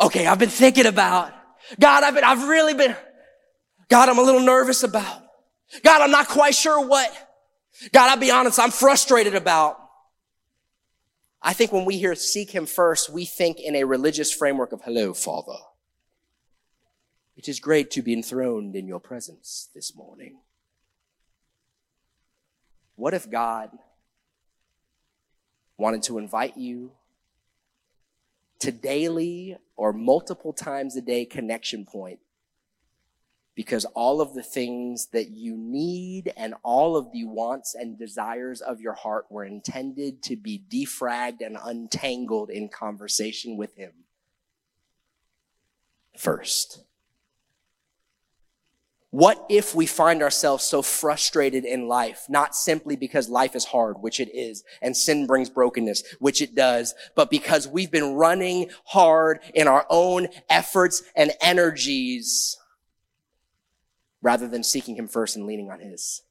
okay, 0.00 0.26
I've 0.26 0.38
been 0.38 0.48
thinking 0.48 0.86
about, 0.86 1.32
God, 1.78 2.02
I've 2.02 2.14
been, 2.14 2.24
I've 2.24 2.48
really 2.48 2.74
been, 2.74 2.96
God, 3.88 4.08
I'm 4.08 4.18
a 4.18 4.22
little 4.22 4.40
nervous 4.40 4.82
about, 4.82 5.22
God, 5.82 6.00
I'm 6.00 6.10
not 6.10 6.28
quite 6.28 6.54
sure 6.54 6.84
what, 6.84 7.12
God, 7.92 8.10
I'll 8.10 8.16
be 8.16 8.30
honest, 8.30 8.58
I'm 8.58 8.70
frustrated 8.70 9.34
about. 9.34 9.78
I 11.42 11.52
think 11.52 11.72
when 11.72 11.84
we 11.84 11.98
hear 11.98 12.14
seek 12.14 12.50
him 12.50 12.66
first, 12.66 13.10
we 13.10 13.24
think 13.24 13.60
in 13.60 13.76
a 13.76 13.84
religious 13.84 14.32
framework 14.32 14.72
of 14.72 14.82
hello, 14.82 15.12
Father. 15.12 15.58
It 17.36 17.48
is 17.48 17.60
great 17.60 17.90
to 17.92 18.02
be 18.02 18.12
enthroned 18.12 18.76
in 18.76 18.86
your 18.86 19.00
presence 19.00 19.68
this 19.74 19.94
morning. 19.94 20.38
What 22.96 23.12
if 23.12 23.28
God 23.28 23.70
wanted 25.76 26.04
to 26.04 26.18
invite 26.18 26.56
you 26.56 26.92
to 28.60 28.70
daily 28.70 29.56
or 29.76 29.92
multiple 29.92 30.52
times 30.52 30.96
a 30.96 31.02
day 31.02 31.24
connection 31.24 31.84
point 31.84 32.20
because 33.54 33.84
all 33.86 34.20
of 34.20 34.34
the 34.34 34.42
things 34.42 35.08
that 35.12 35.30
you 35.30 35.56
need 35.56 36.32
and 36.36 36.54
all 36.62 36.96
of 36.96 37.12
the 37.12 37.24
wants 37.24 37.74
and 37.74 37.98
desires 37.98 38.60
of 38.60 38.80
your 38.80 38.94
heart 38.94 39.26
were 39.30 39.44
intended 39.44 40.22
to 40.24 40.36
be 40.36 40.62
defragged 40.68 41.40
and 41.40 41.56
untangled 41.62 42.50
in 42.50 42.68
conversation 42.68 43.56
with 43.56 43.76
him 43.76 43.92
first. 46.16 46.82
What 49.10 49.46
if 49.48 49.76
we 49.76 49.86
find 49.86 50.24
ourselves 50.24 50.64
so 50.64 50.82
frustrated 50.82 51.64
in 51.64 51.86
life, 51.86 52.26
not 52.28 52.56
simply 52.56 52.96
because 52.96 53.28
life 53.28 53.54
is 53.54 53.66
hard, 53.66 53.98
which 54.00 54.18
it 54.18 54.34
is, 54.34 54.64
and 54.82 54.96
sin 54.96 55.28
brings 55.28 55.48
brokenness, 55.48 56.02
which 56.18 56.42
it 56.42 56.56
does, 56.56 56.96
but 57.14 57.30
because 57.30 57.68
we've 57.68 57.92
been 57.92 58.14
running 58.14 58.70
hard 58.86 59.38
in 59.54 59.68
our 59.68 59.86
own 59.88 60.26
efforts 60.50 61.04
and 61.14 61.30
energies 61.40 62.56
rather 64.24 64.48
than 64.48 64.64
seeking 64.64 64.96
him 64.96 65.06
first 65.06 65.36
and 65.36 65.46
leaning 65.46 65.70
on 65.70 65.80
his. 65.80 66.22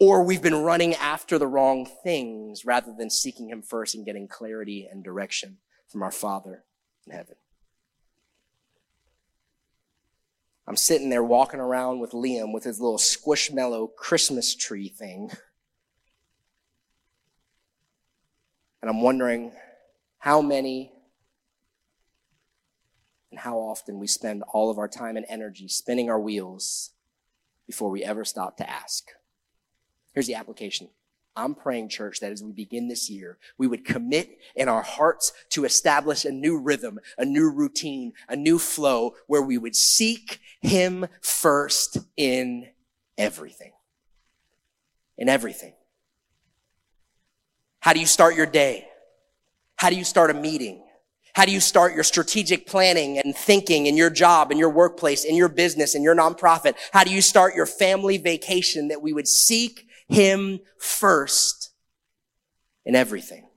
Or 0.00 0.24
we've 0.24 0.42
been 0.42 0.62
running 0.62 0.94
after 0.94 1.38
the 1.38 1.46
wrong 1.46 1.86
things 1.86 2.64
rather 2.64 2.92
than 2.92 3.08
seeking 3.08 3.48
him 3.48 3.62
first 3.62 3.94
and 3.94 4.04
getting 4.04 4.26
clarity 4.26 4.88
and 4.90 5.04
direction 5.04 5.58
from 5.88 6.02
our 6.02 6.10
Father 6.10 6.64
in 7.06 7.12
heaven. 7.12 7.36
I'm 10.66 10.76
sitting 10.76 11.08
there 11.08 11.22
walking 11.22 11.60
around 11.60 12.00
with 12.00 12.10
Liam 12.10 12.52
with 12.52 12.64
his 12.64 12.80
little 12.80 12.98
squishmallow 12.98 13.94
Christmas 13.94 14.54
tree 14.54 14.88
thing. 14.88 15.30
And 18.82 18.90
I'm 18.90 19.02
wondering 19.02 19.52
how 20.18 20.42
many 20.42 20.92
and 23.30 23.40
how 23.40 23.58
often 23.58 23.98
we 23.98 24.06
spend 24.06 24.42
all 24.52 24.70
of 24.70 24.78
our 24.78 24.88
time 24.88 25.16
and 25.16 25.26
energy 25.28 25.68
spinning 25.68 26.10
our 26.10 26.20
wheels 26.20 26.90
before 27.66 27.90
we 27.90 28.02
ever 28.02 28.24
stop 28.24 28.56
to 28.56 28.68
ask. 28.68 29.08
Here's 30.12 30.26
the 30.26 30.34
application. 30.34 30.88
I'm 31.36 31.54
praying, 31.54 31.90
church, 31.90 32.18
that 32.18 32.32
as 32.32 32.42
we 32.42 32.50
begin 32.50 32.88
this 32.88 33.08
year, 33.08 33.38
we 33.56 33.68
would 33.68 33.84
commit 33.84 34.38
in 34.56 34.68
our 34.68 34.82
hearts 34.82 35.32
to 35.50 35.64
establish 35.64 36.24
a 36.24 36.32
new 36.32 36.58
rhythm, 36.58 36.98
a 37.16 37.24
new 37.24 37.48
routine, 37.48 38.12
a 38.28 38.34
new 38.34 38.58
flow 38.58 39.14
where 39.28 39.42
we 39.42 39.56
would 39.56 39.76
seek 39.76 40.40
Him 40.60 41.06
first 41.20 41.98
in 42.16 42.66
everything. 43.16 43.72
In 45.16 45.28
everything. 45.28 45.74
How 47.80 47.92
do 47.92 48.00
you 48.00 48.06
start 48.06 48.34
your 48.34 48.46
day? 48.46 48.88
How 49.76 49.90
do 49.90 49.96
you 49.96 50.04
start 50.04 50.30
a 50.30 50.34
meeting? 50.34 50.82
How 51.34 51.44
do 51.44 51.52
you 51.52 51.60
start 51.60 51.94
your 51.94 52.04
strategic 52.04 52.66
planning 52.66 53.18
and 53.18 53.36
thinking 53.36 53.86
in 53.86 53.96
your 53.96 54.10
job, 54.10 54.50
in 54.50 54.58
your 54.58 54.70
workplace, 54.70 55.24
in 55.24 55.36
your 55.36 55.48
business, 55.48 55.94
in 55.94 56.02
your 56.02 56.16
nonprofit? 56.16 56.74
How 56.92 57.04
do 57.04 57.12
you 57.12 57.22
start 57.22 57.54
your 57.54 57.66
family 57.66 58.18
vacation 58.18 58.88
that 58.88 59.02
we 59.02 59.12
would 59.12 59.28
seek 59.28 59.88
him 60.08 60.60
first 60.78 61.70
in 62.84 62.94
everything. 62.94 63.47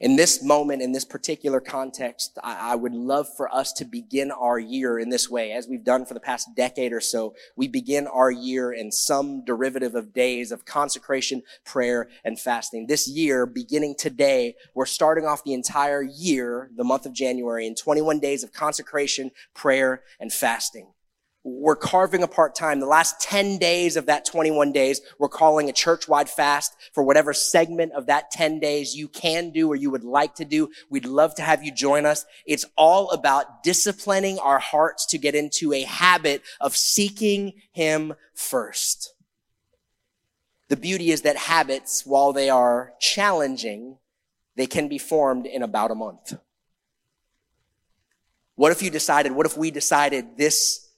In 0.00 0.16
this 0.16 0.42
moment, 0.42 0.80
in 0.80 0.92
this 0.92 1.04
particular 1.04 1.60
context, 1.60 2.38
I, 2.42 2.72
I, 2.72 2.74
would 2.74 2.94
love 2.94 3.28
for 3.36 3.54
us 3.54 3.70
to 3.74 3.84
begin 3.84 4.30
our 4.30 4.58
year 4.58 4.98
in 4.98 5.10
this 5.10 5.28
way, 5.28 5.52
as 5.52 5.68
we've 5.68 5.84
done 5.84 6.06
for 6.06 6.14
the 6.14 6.20
past 6.20 6.48
decade 6.56 6.94
or 6.94 7.02
so. 7.02 7.34
We 7.54 7.68
begin 7.68 8.06
our 8.06 8.30
year 8.30 8.72
in 8.72 8.92
some 8.92 9.44
derivative 9.44 9.94
of 9.94 10.14
days 10.14 10.52
of 10.52 10.64
consecration, 10.64 11.42
prayer, 11.66 12.08
and 12.24 12.40
fasting. 12.40 12.86
This 12.86 13.08
year, 13.08 13.44
beginning 13.44 13.94
today, 13.98 14.54
we're 14.74 14.86
starting 14.86 15.26
off 15.26 15.44
the 15.44 15.52
entire 15.52 16.02
year, 16.02 16.70
the 16.74 16.84
month 16.84 17.04
of 17.04 17.12
January, 17.12 17.66
in 17.66 17.74
21 17.74 18.20
days 18.20 18.42
of 18.42 18.54
consecration, 18.54 19.30
prayer, 19.52 20.02
and 20.18 20.32
fasting. 20.32 20.94
We're 21.42 21.76
carving 21.76 22.22
apart 22.22 22.54
time. 22.54 22.80
The 22.80 22.86
last 22.86 23.18
10 23.22 23.56
days 23.56 23.96
of 23.96 24.06
that 24.06 24.26
21 24.26 24.72
days, 24.72 25.00
we're 25.18 25.30
calling 25.30 25.70
a 25.70 25.72
church-wide 25.72 26.28
fast 26.28 26.76
for 26.92 27.02
whatever 27.02 27.32
segment 27.32 27.92
of 27.92 28.06
that 28.06 28.30
10 28.30 28.60
days 28.60 28.94
you 28.94 29.08
can 29.08 29.50
do 29.50 29.68
or 29.68 29.74
you 29.74 29.90
would 29.90 30.04
like 30.04 30.34
to 30.34 30.44
do. 30.44 30.70
We'd 30.90 31.06
love 31.06 31.34
to 31.36 31.42
have 31.42 31.64
you 31.64 31.72
join 31.72 32.04
us. 32.04 32.26
It's 32.44 32.66
all 32.76 33.10
about 33.10 33.62
disciplining 33.62 34.38
our 34.38 34.58
hearts 34.58 35.06
to 35.06 35.18
get 35.18 35.34
into 35.34 35.72
a 35.72 35.82
habit 35.82 36.42
of 36.60 36.76
seeking 36.76 37.54
Him 37.72 38.12
first. 38.34 39.14
The 40.68 40.76
beauty 40.76 41.10
is 41.10 41.22
that 41.22 41.36
habits, 41.36 42.04
while 42.04 42.34
they 42.34 42.50
are 42.50 42.92
challenging, 43.00 43.96
they 44.56 44.66
can 44.66 44.88
be 44.88 44.98
formed 44.98 45.46
in 45.46 45.62
about 45.62 45.90
a 45.90 45.94
month. 45.94 46.34
What 48.56 48.72
if 48.72 48.82
you 48.82 48.90
decided, 48.90 49.32
what 49.32 49.46
if 49.46 49.56
we 49.56 49.70
decided 49.70 50.36
this 50.36 50.89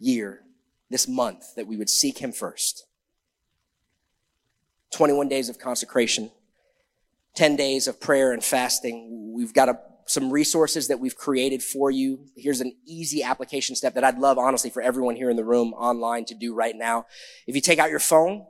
year, 0.00 0.42
this 0.90 1.06
month, 1.06 1.54
that 1.54 1.68
we 1.68 1.76
would 1.76 1.88
seek 1.88 2.18
Him 2.18 2.32
first. 2.32 2.86
21 4.92 5.28
days 5.28 5.48
of 5.48 5.58
consecration, 5.58 6.32
10 7.36 7.54
days 7.54 7.86
of 7.86 8.00
prayer 8.00 8.32
and 8.32 8.42
fasting. 8.42 9.32
We've 9.32 9.54
got 9.54 9.68
a, 9.68 9.78
some 10.06 10.32
resources 10.32 10.88
that 10.88 10.98
we've 10.98 11.16
created 11.16 11.62
for 11.62 11.92
you. 11.92 12.26
Here's 12.36 12.60
an 12.60 12.74
easy 12.84 13.22
application 13.22 13.76
step 13.76 13.94
that 13.94 14.02
I'd 14.02 14.18
love, 14.18 14.36
honestly, 14.36 14.70
for 14.70 14.82
everyone 14.82 15.14
here 15.14 15.30
in 15.30 15.36
the 15.36 15.44
room 15.44 15.72
online 15.74 16.24
to 16.24 16.34
do 16.34 16.54
right 16.54 16.74
now. 16.74 17.06
If 17.46 17.54
you 17.54 17.60
take 17.60 17.78
out 17.78 17.90
your 17.90 18.00
phone, 18.00 18.46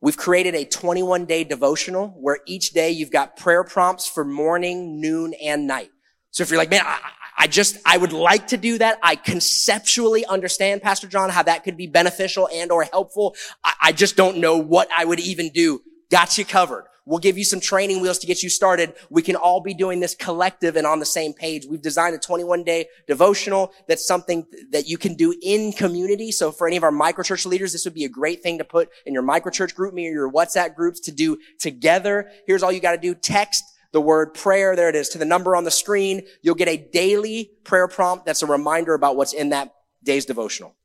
We've 0.00 0.16
created 0.16 0.54
a 0.54 0.64
21 0.64 1.24
day 1.24 1.44
devotional 1.44 2.08
where 2.20 2.38
each 2.46 2.70
day 2.70 2.90
you've 2.90 3.10
got 3.10 3.36
prayer 3.36 3.64
prompts 3.64 4.06
for 4.06 4.24
morning, 4.24 5.00
noon, 5.00 5.34
and 5.42 5.66
night. 5.66 5.90
So 6.30 6.42
if 6.42 6.50
you're 6.50 6.58
like, 6.58 6.70
man, 6.70 6.82
I, 6.84 6.98
I 7.36 7.46
just, 7.46 7.78
I 7.84 7.96
would 7.98 8.12
like 8.12 8.48
to 8.48 8.56
do 8.56 8.78
that. 8.78 8.98
I 9.02 9.16
conceptually 9.16 10.24
understand, 10.24 10.82
Pastor 10.82 11.06
John, 11.06 11.30
how 11.30 11.42
that 11.42 11.64
could 11.64 11.76
be 11.76 11.86
beneficial 11.86 12.48
and 12.52 12.70
or 12.70 12.84
helpful. 12.84 13.36
I, 13.62 13.74
I 13.82 13.92
just 13.92 14.16
don't 14.16 14.38
know 14.38 14.56
what 14.56 14.88
I 14.96 15.04
would 15.04 15.20
even 15.20 15.50
do. 15.50 15.82
Got 16.10 16.38
you 16.38 16.44
covered. 16.44 16.86
We'll 17.06 17.20
give 17.20 17.38
you 17.38 17.44
some 17.44 17.60
training 17.60 18.02
wheels 18.02 18.18
to 18.18 18.26
get 18.26 18.42
you 18.42 18.50
started. 18.50 18.94
We 19.10 19.22
can 19.22 19.36
all 19.36 19.60
be 19.60 19.74
doing 19.74 20.00
this 20.00 20.16
collective 20.16 20.74
and 20.74 20.84
on 20.84 20.98
the 20.98 21.06
same 21.06 21.32
page. 21.32 21.64
We've 21.64 21.80
designed 21.80 22.16
a 22.16 22.18
21 22.18 22.64
day 22.64 22.88
devotional. 23.06 23.72
That's 23.86 24.04
something 24.04 24.44
that 24.72 24.88
you 24.88 24.98
can 24.98 25.14
do 25.14 25.32
in 25.40 25.72
community. 25.72 26.32
So 26.32 26.50
for 26.50 26.66
any 26.66 26.76
of 26.76 26.82
our 26.82 26.90
microchurch 26.90 27.46
leaders, 27.46 27.72
this 27.72 27.84
would 27.84 27.94
be 27.94 28.04
a 28.04 28.08
great 28.08 28.42
thing 28.42 28.58
to 28.58 28.64
put 28.64 28.88
in 29.06 29.14
your 29.14 29.22
microchurch 29.22 29.74
GroupMe 29.74 30.08
or 30.08 30.12
your 30.12 30.32
WhatsApp 30.32 30.74
groups 30.74 30.98
to 31.00 31.12
do 31.12 31.38
together. 31.60 32.28
Here's 32.44 32.64
all 32.64 32.72
you 32.72 32.80
got 32.80 32.92
to 32.92 32.98
do. 32.98 33.14
Text 33.14 33.62
the 33.96 34.00
word 34.02 34.34
prayer, 34.34 34.76
there 34.76 34.90
it 34.90 34.94
is, 34.94 35.08
to 35.08 35.16
the 35.16 35.24
number 35.24 35.56
on 35.56 35.64
the 35.64 35.70
screen. 35.70 36.20
You'll 36.42 36.54
get 36.54 36.68
a 36.68 36.76
daily 36.76 37.52
prayer 37.64 37.88
prompt 37.88 38.26
that's 38.26 38.42
a 38.42 38.46
reminder 38.46 38.92
about 38.92 39.16
what's 39.16 39.32
in 39.32 39.48
that 39.48 39.74
day's 40.04 40.26
devotional. 40.26 40.76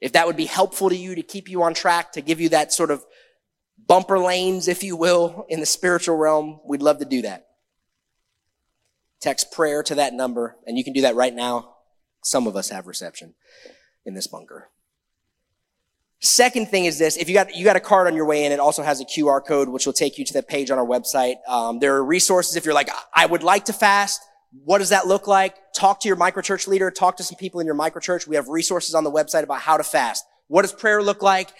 If 0.00 0.10
that 0.14 0.26
would 0.26 0.36
be 0.36 0.46
helpful 0.46 0.88
to 0.88 0.96
you 0.96 1.14
to 1.14 1.22
keep 1.22 1.48
you 1.48 1.62
on 1.62 1.74
track, 1.74 2.10
to 2.14 2.20
give 2.20 2.40
you 2.40 2.48
that 2.48 2.72
sort 2.72 2.90
of 2.90 3.06
bumper 3.86 4.18
lanes, 4.18 4.66
if 4.66 4.82
you 4.82 4.96
will, 4.96 5.46
in 5.48 5.60
the 5.60 5.66
spiritual 5.66 6.16
realm, 6.16 6.58
we'd 6.66 6.82
love 6.82 6.98
to 6.98 7.04
do 7.04 7.22
that. 7.22 7.46
Text 9.20 9.52
prayer 9.52 9.84
to 9.84 9.94
that 9.94 10.14
number, 10.14 10.56
and 10.66 10.76
you 10.76 10.82
can 10.82 10.92
do 10.92 11.02
that 11.02 11.14
right 11.14 11.32
now. 11.32 11.76
Some 12.24 12.48
of 12.48 12.56
us 12.56 12.70
have 12.70 12.88
reception 12.88 13.34
in 14.04 14.14
this 14.14 14.26
bunker. 14.26 14.70
Second 16.20 16.68
thing 16.68 16.86
is 16.86 16.98
this: 16.98 17.16
if 17.16 17.28
you 17.28 17.34
got 17.34 17.54
you 17.54 17.64
got 17.64 17.76
a 17.76 17.80
card 17.80 18.08
on 18.08 18.16
your 18.16 18.26
way 18.26 18.44
in, 18.44 18.50
it 18.50 18.58
also 18.58 18.82
has 18.82 19.00
a 19.00 19.04
QR 19.04 19.44
code 19.44 19.68
which 19.68 19.86
will 19.86 19.92
take 19.92 20.18
you 20.18 20.24
to 20.24 20.32
the 20.32 20.42
page 20.42 20.70
on 20.70 20.78
our 20.78 20.86
website. 20.86 21.36
Um, 21.46 21.78
there 21.78 21.94
are 21.94 22.04
resources 22.04 22.56
if 22.56 22.64
you're 22.64 22.74
like, 22.74 22.90
I 23.14 23.26
would 23.26 23.44
like 23.44 23.66
to 23.66 23.72
fast. 23.72 24.20
What 24.64 24.78
does 24.78 24.88
that 24.88 25.06
look 25.06 25.28
like? 25.28 25.54
Talk 25.74 26.00
to 26.00 26.08
your 26.08 26.16
microchurch 26.16 26.66
leader. 26.66 26.90
Talk 26.90 27.18
to 27.18 27.22
some 27.22 27.36
people 27.36 27.60
in 27.60 27.66
your 27.66 27.76
microchurch. 27.76 28.26
We 28.26 28.34
have 28.34 28.48
resources 28.48 28.94
on 28.94 29.04
the 29.04 29.12
website 29.12 29.42
about 29.42 29.60
how 29.60 29.76
to 29.76 29.84
fast. 29.84 30.24
What 30.48 30.62
does 30.62 30.72
prayer 30.72 31.02
look 31.02 31.22
like? 31.22 31.50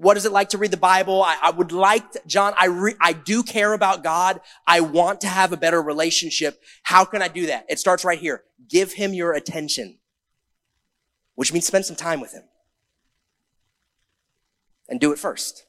What 0.00 0.16
is 0.16 0.26
it 0.26 0.32
like 0.32 0.50
to 0.50 0.58
read 0.58 0.72
the 0.72 0.76
Bible? 0.76 1.22
I, 1.22 1.38
I 1.40 1.50
would 1.52 1.70
like, 1.70 2.10
to, 2.12 2.20
John, 2.26 2.52
I, 2.58 2.66
re, 2.66 2.94
I 3.00 3.12
do 3.12 3.44
care 3.44 3.72
about 3.72 4.02
God. 4.02 4.40
I 4.66 4.80
want 4.80 5.20
to 5.20 5.28
have 5.28 5.52
a 5.52 5.56
better 5.56 5.80
relationship. 5.80 6.60
How 6.82 7.04
can 7.04 7.22
I 7.22 7.28
do 7.28 7.46
that? 7.46 7.66
It 7.68 7.78
starts 7.78 8.04
right 8.04 8.18
here. 8.18 8.42
Give 8.68 8.92
him 8.92 9.14
your 9.14 9.34
attention, 9.34 10.00
which 11.36 11.52
means 11.52 11.66
spend 11.66 11.86
some 11.86 11.94
time 11.94 12.20
with 12.20 12.32
him 12.32 12.42
and 14.88 15.00
do 15.00 15.12
it 15.12 15.18
first. 15.18 15.66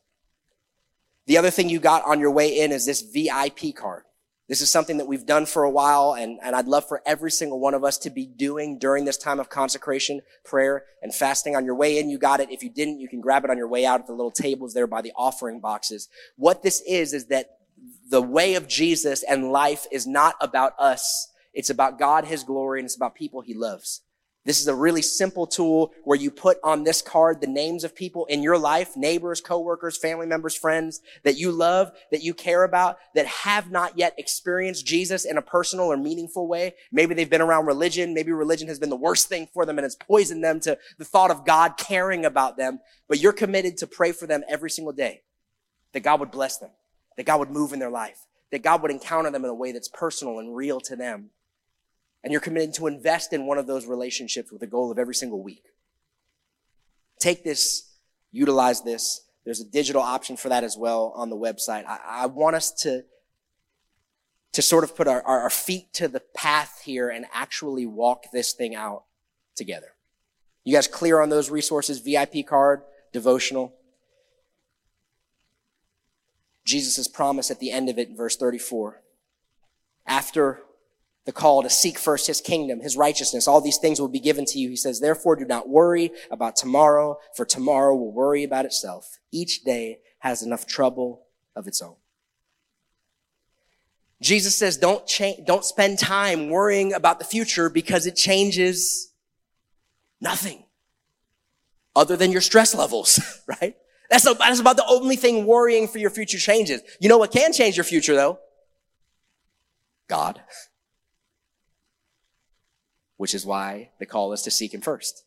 The 1.28 1.38
other 1.38 1.50
thing 1.50 1.70
you 1.70 1.80
got 1.80 2.06
on 2.06 2.20
your 2.20 2.32
way 2.32 2.60
in 2.60 2.72
is 2.72 2.86
this 2.86 3.02
VIP 3.02 3.76
card. 3.76 4.04
This 4.48 4.62
is 4.62 4.70
something 4.70 4.98
that 4.98 5.08
we've 5.08 5.26
done 5.26 5.48
for 5.48 5.64
a 5.64 5.72
while, 5.72 6.14
and, 6.14 6.40
and 6.44 6.56
I'd 6.56 6.68
love 6.68 6.88
for 6.88 7.02
every 7.04 7.32
single 7.32 7.60
one 7.60 7.74
of 7.74 7.84
us 7.84 7.98
to 8.00 8.12
be 8.12 8.28
doing 8.28 8.78
during 8.78 9.04
this 9.04 9.18
time 9.18 9.40
of 9.40 9.50
consecration, 9.50 10.22
prayer, 10.44 10.84
and 11.02 11.14
fasting. 11.14 11.56
On 11.56 11.66
your 11.66 11.74
way 11.74 11.98
in, 11.98 12.12
you 12.12 12.20
got 12.20 12.40
it. 12.40 12.52
If 12.52 12.62
you 12.62 12.70
didn't, 12.70 13.00
you 13.00 13.08
can 13.08 13.22
grab 13.22 13.44
it 13.44 13.50
on 13.50 13.58
your 13.58 13.68
way 13.68 13.88
out 13.88 14.02
at 14.02 14.08
the 14.08 14.14
little 14.14 14.30
tables 14.30 14.76
there 14.76 14.86
by 14.86 15.02
the 15.02 15.14
offering 15.16 15.60
boxes. 15.60 16.10
What 16.36 16.62
this 16.62 16.84
is, 16.88 17.12
is 17.12 17.26
that 17.28 17.58
the 18.12 18.22
way 18.22 18.54
of 18.54 18.68
Jesus 18.68 19.24
and 19.24 19.52
life 19.52 19.88
is 19.92 20.06
not 20.06 20.36
about 20.40 20.74
us. 20.78 21.32
It's 21.56 21.72
about 21.72 21.98
God, 21.98 22.26
His 22.26 22.44
glory, 22.44 22.80
and 22.80 22.86
it's 22.86 22.96
about 22.96 23.16
people 23.16 23.42
He 23.42 23.56
loves. 23.56 24.02
This 24.46 24.62
is 24.62 24.68
a 24.68 24.76
really 24.76 25.02
simple 25.02 25.48
tool 25.48 25.92
where 26.04 26.18
you 26.18 26.30
put 26.30 26.60
on 26.64 26.84
this 26.84 27.02
card 27.02 27.42
the 27.42 27.48
names 27.48 27.84
of 27.84 27.96
people 27.96 28.26
in 28.28 28.44
your 28.44 28.60
life, 28.60 28.96
neighbors, 28.96 29.42
coworkers, 29.42 29.98
family 29.98 30.28
members, 30.28 30.56
friends 30.56 31.02
that 31.24 31.36
you 31.36 31.52
love, 31.52 31.92
that 32.12 32.22
you 32.22 32.36
care 32.36 32.64
about, 32.64 33.00
that 33.16 33.26
have 33.26 33.72
not 33.72 33.98
yet 33.98 34.14
experienced 34.20 34.86
Jesus 34.86 35.26
in 35.26 35.38
a 35.38 35.42
personal 35.42 35.88
or 35.88 35.98
meaningful 35.98 36.48
way. 36.48 36.76
Maybe 36.92 37.16
they've 37.16 37.30
been 37.30 37.42
around 37.42 37.66
religion. 37.66 38.14
Maybe 38.14 38.32
religion 38.32 38.68
has 38.68 38.78
been 38.78 38.92
the 38.92 38.96
worst 38.96 39.28
thing 39.28 39.48
for 39.52 39.66
them 39.66 39.80
and 39.80 39.86
it's 39.86 39.96
poisoned 39.96 40.44
them 40.44 40.60
to 40.62 40.78
the 41.00 41.06
thought 41.06 41.32
of 41.32 41.44
God 41.44 41.78
caring 41.78 42.24
about 42.24 42.56
them. 42.56 42.80
But 43.08 43.20
you're 43.20 43.34
committed 43.34 43.78
to 43.78 43.88
pray 43.88 44.12
for 44.12 44.28
them 44.28 44.44
every 44.48 44.70
single 44.70 44.94
day 44.94 45.24
that 45.94 46.04
God 46.04 46.20
would 46.20 46.32
bless 46.32 46.60
them, 46.60 46.72
that 47.18 47.26
God 47.26 47.40
would 47.40 47.50
move 47.50 47.74
in 47.74 47.80
their 47.80 47.90
life, 47.90 48.28
that 48.52 48.62
God 48.62 48.84
would 48.84 48.92
encounter 48.92 49.32
them 49.32 49.44
in 49.44 49.50
a 49.50 49.56
way 49.56 49.72
that's 49.72 49.88
personal 49.88 50.38
and 50.38 50.56
real 50.56 50.80
to 50.82 50.96
them 50.96 51.32
and 52.26 52.32
you're 52.32 52.42
committed 52.42 52.74
to 52.74 52.88
invest 52.88 53.34
in 53.34 53.46
one 53.46 53.60
of 53.60 53.68
those 53.68 53.86
relationships 53.86 54.52
with 54.52 54.60
the 54.60 54.66
goal 54.66 54.92
of 54.92 54.98
every 54.98 55.14
single 55.14 55.44
week. 55.44 55.66
Take 57.20 57.44
this, 57.44 57.94
utilize 58.32 58.82
this. 58.82 59.22
There's 59.46 59.62
a 59.62 59.64
digital 59.66 60.02
option 60.02 60.36
for 60.36 60.50
that 60.50 60.64
as 60.64 60.76
well 60.76 61.14
on 61.16 61.30
the 61.30 61.36
website. 61.36 61.86
I, 61.86 62.00
I 62.04 62.26
want 62.26 62.56
us 62.56 62.72
to, 62.82 63.04
to 64.54 64.62
sort 64.64 64.84
of 64.84 64.96
put 64.96 65.08
our, 65.08 65.22
our 65.22 65.52
feet 65.52 65.94
to 65.94 66.08
the 66.08 66.20
path 66.20 66.82
here 66.84 67.10
and 67.10 67.28
actually 67.32 67.86
walk 67.86 68.24
this 68.34 68.54
thing 68.54 68.74
out 68.74 69.04
together. 69.56 69.90
You 70.64 70.74
guys 70.74 70.88
clear 70.88 71.22
on 71.22 71.30
those 71.30 71.52
resources? 71.52 72.00
VIP 72.00 72.48
card, 72.48 72.82
devotional. 73.14 73.76
Jesus' 76.66 77.08
promise 77.08 77.52
at 77.52 77.60
the 77.60 77.70
end 77.70 77.88
of 77.88 78.00
it 78.00 78.18
verse 78.18 78.36
34. 78.36 79.00
After 80.08 80.62
the 81.26 81.32
call 81.32 81.64
to 81.64 81.70
seek 81.70 81.98
first 81.98 82.28
his 82.28 82.40
kingdom, 82.40 82.80
his 82.80 82.96
righteousness. 82.96 83.48
All 83.48 83.60
these 83.60 83.80
things 83.80 84.00
will 84.00 84.08
be 84.08 84.20
given 84.20 84.46
to 84.46 84.60
you. 84.60 84.70
He 84.70 84.76
says, 84.76 85.00
therefore 85.00 85.36
do 85.36 85.46
not 85.46 85.68
worry 85.68 86.12
about 86.30 86.56
tomorrow, 86.56 87.18
for 87.36 87.46
tomorrow 87.46 87.96
will 87.96 88.12
worry 88.12 88.44
about 88.44 88.66
itself. 88.66 89.18
Each 89.32 89.64
day 89.64 90.00
has 90.20 90.44
enough 90.44 90.68
trouble 90.68 91.26
of 91.56 91.68
its 91.68 91.82
own. 91.82 91.96
Jesus 94.22 94.56
says, 94.56 94.78
don't 94.78 95.06
change, 95.08 95.46
don't 95.46 95.66
spend 95.66 96.00
time 96.00 96.50
worrying 96.50 96.94
about 96.94 97.20
the 97.20 97.26
future 97.26 97.70
because 97.70 98.06
it 98.06 98.16
changes 98.16 99.12
nothing 100.22 100.64
other 101.96 102.16
than 102.16 102.32
your 102.32 102.42
stress 102.42 102.76
levels, 102.76 103.20
right? 103.62 103.76
That's, 104.12 104.24
that's 104.24 104.60
about 104.60 104.78
the 104.78 104.86
only 104.88 105.16
thing 105.16 105.48
worrying 105.48 105.88
for 105.88 105.98
your 105.98 106.12
future 106.12 106.38
changes. 106.38 106.82
You 107.00 107.10
know 107.10 107.18
what 107.18 107.32
can 107.32 107.52
change 107.52 107.78
your 107.78 107.84
future 107.84 108.14
though? 108.14 108.40
God 110.08 110.40
which 113.18 113.34
is 113.34 113.46
why 113.46 113.90
the 114.00 114.06
call 114.06 114.34
is 114.34 114.42
to 114.44 114.52
seek 114.52 114.74
him 114.74 114.82
first. 114.82 115.24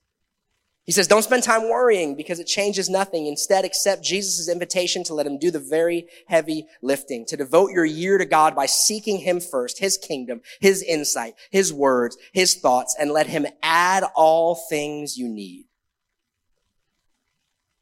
He 0.84 0.92
says, 0.92 1.06
don't 1.06 1.22
spend 1.22 1.42
time 1.42 1.68
worrying 1.68 2.14
because 2.14 2.40
it 2.40 2.46
changes 2.46 2.88
nothing. 2.88 3.26
Instead, 3.26 3.66
accept 3.66 4.02
Jesus' 4.02 4.48
invitation 4.48 5.04
to 5.04 5.12
let 5.12 5.26
him 5.26 5.38
do 5.38 5.50
the 5.50 5.58
very 5.58 6.06
heavy 6.28 6.66
lifting, 6.80 7.26
to 7.26 7.36
devote 7.36 7.72
your 7.72 7.84
year 7.84 8.16
to 8.16 8.24
God 8.24 8.56
by 8.56 8.64
seeking 8.64 9.18
him 9.18 9.38
first, 9.38 9.80
his 9.80 9.98
kingdom, 9.98 10.40
his 10.62 10.82
insight, 10.82 11.34
his 11.50 11.74
words, 11.74 12.16
his 12.32 12.54
thoughts, 12.54 12.96
and 12.98 13.10
let 13.10 13.26
him 13.26 13.46
add 13.62 14.02
all 14.16 14.54
things 14.54 15.18
you 15.18 15.28
need. 15.28 15.66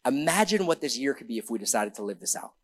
Imagine 0.05 0.67
what 0.67 0.81
this 0.81 0.99
year 0.99 1.15
could 1.15 1.29
be 1.29 1.39
if 1.39 1.49
we 1.49 1.61
decided 1.61 1.95
to 1.95 2.03
live 2.03 2.19
this 2.19 2.35
out. 2.35 2.55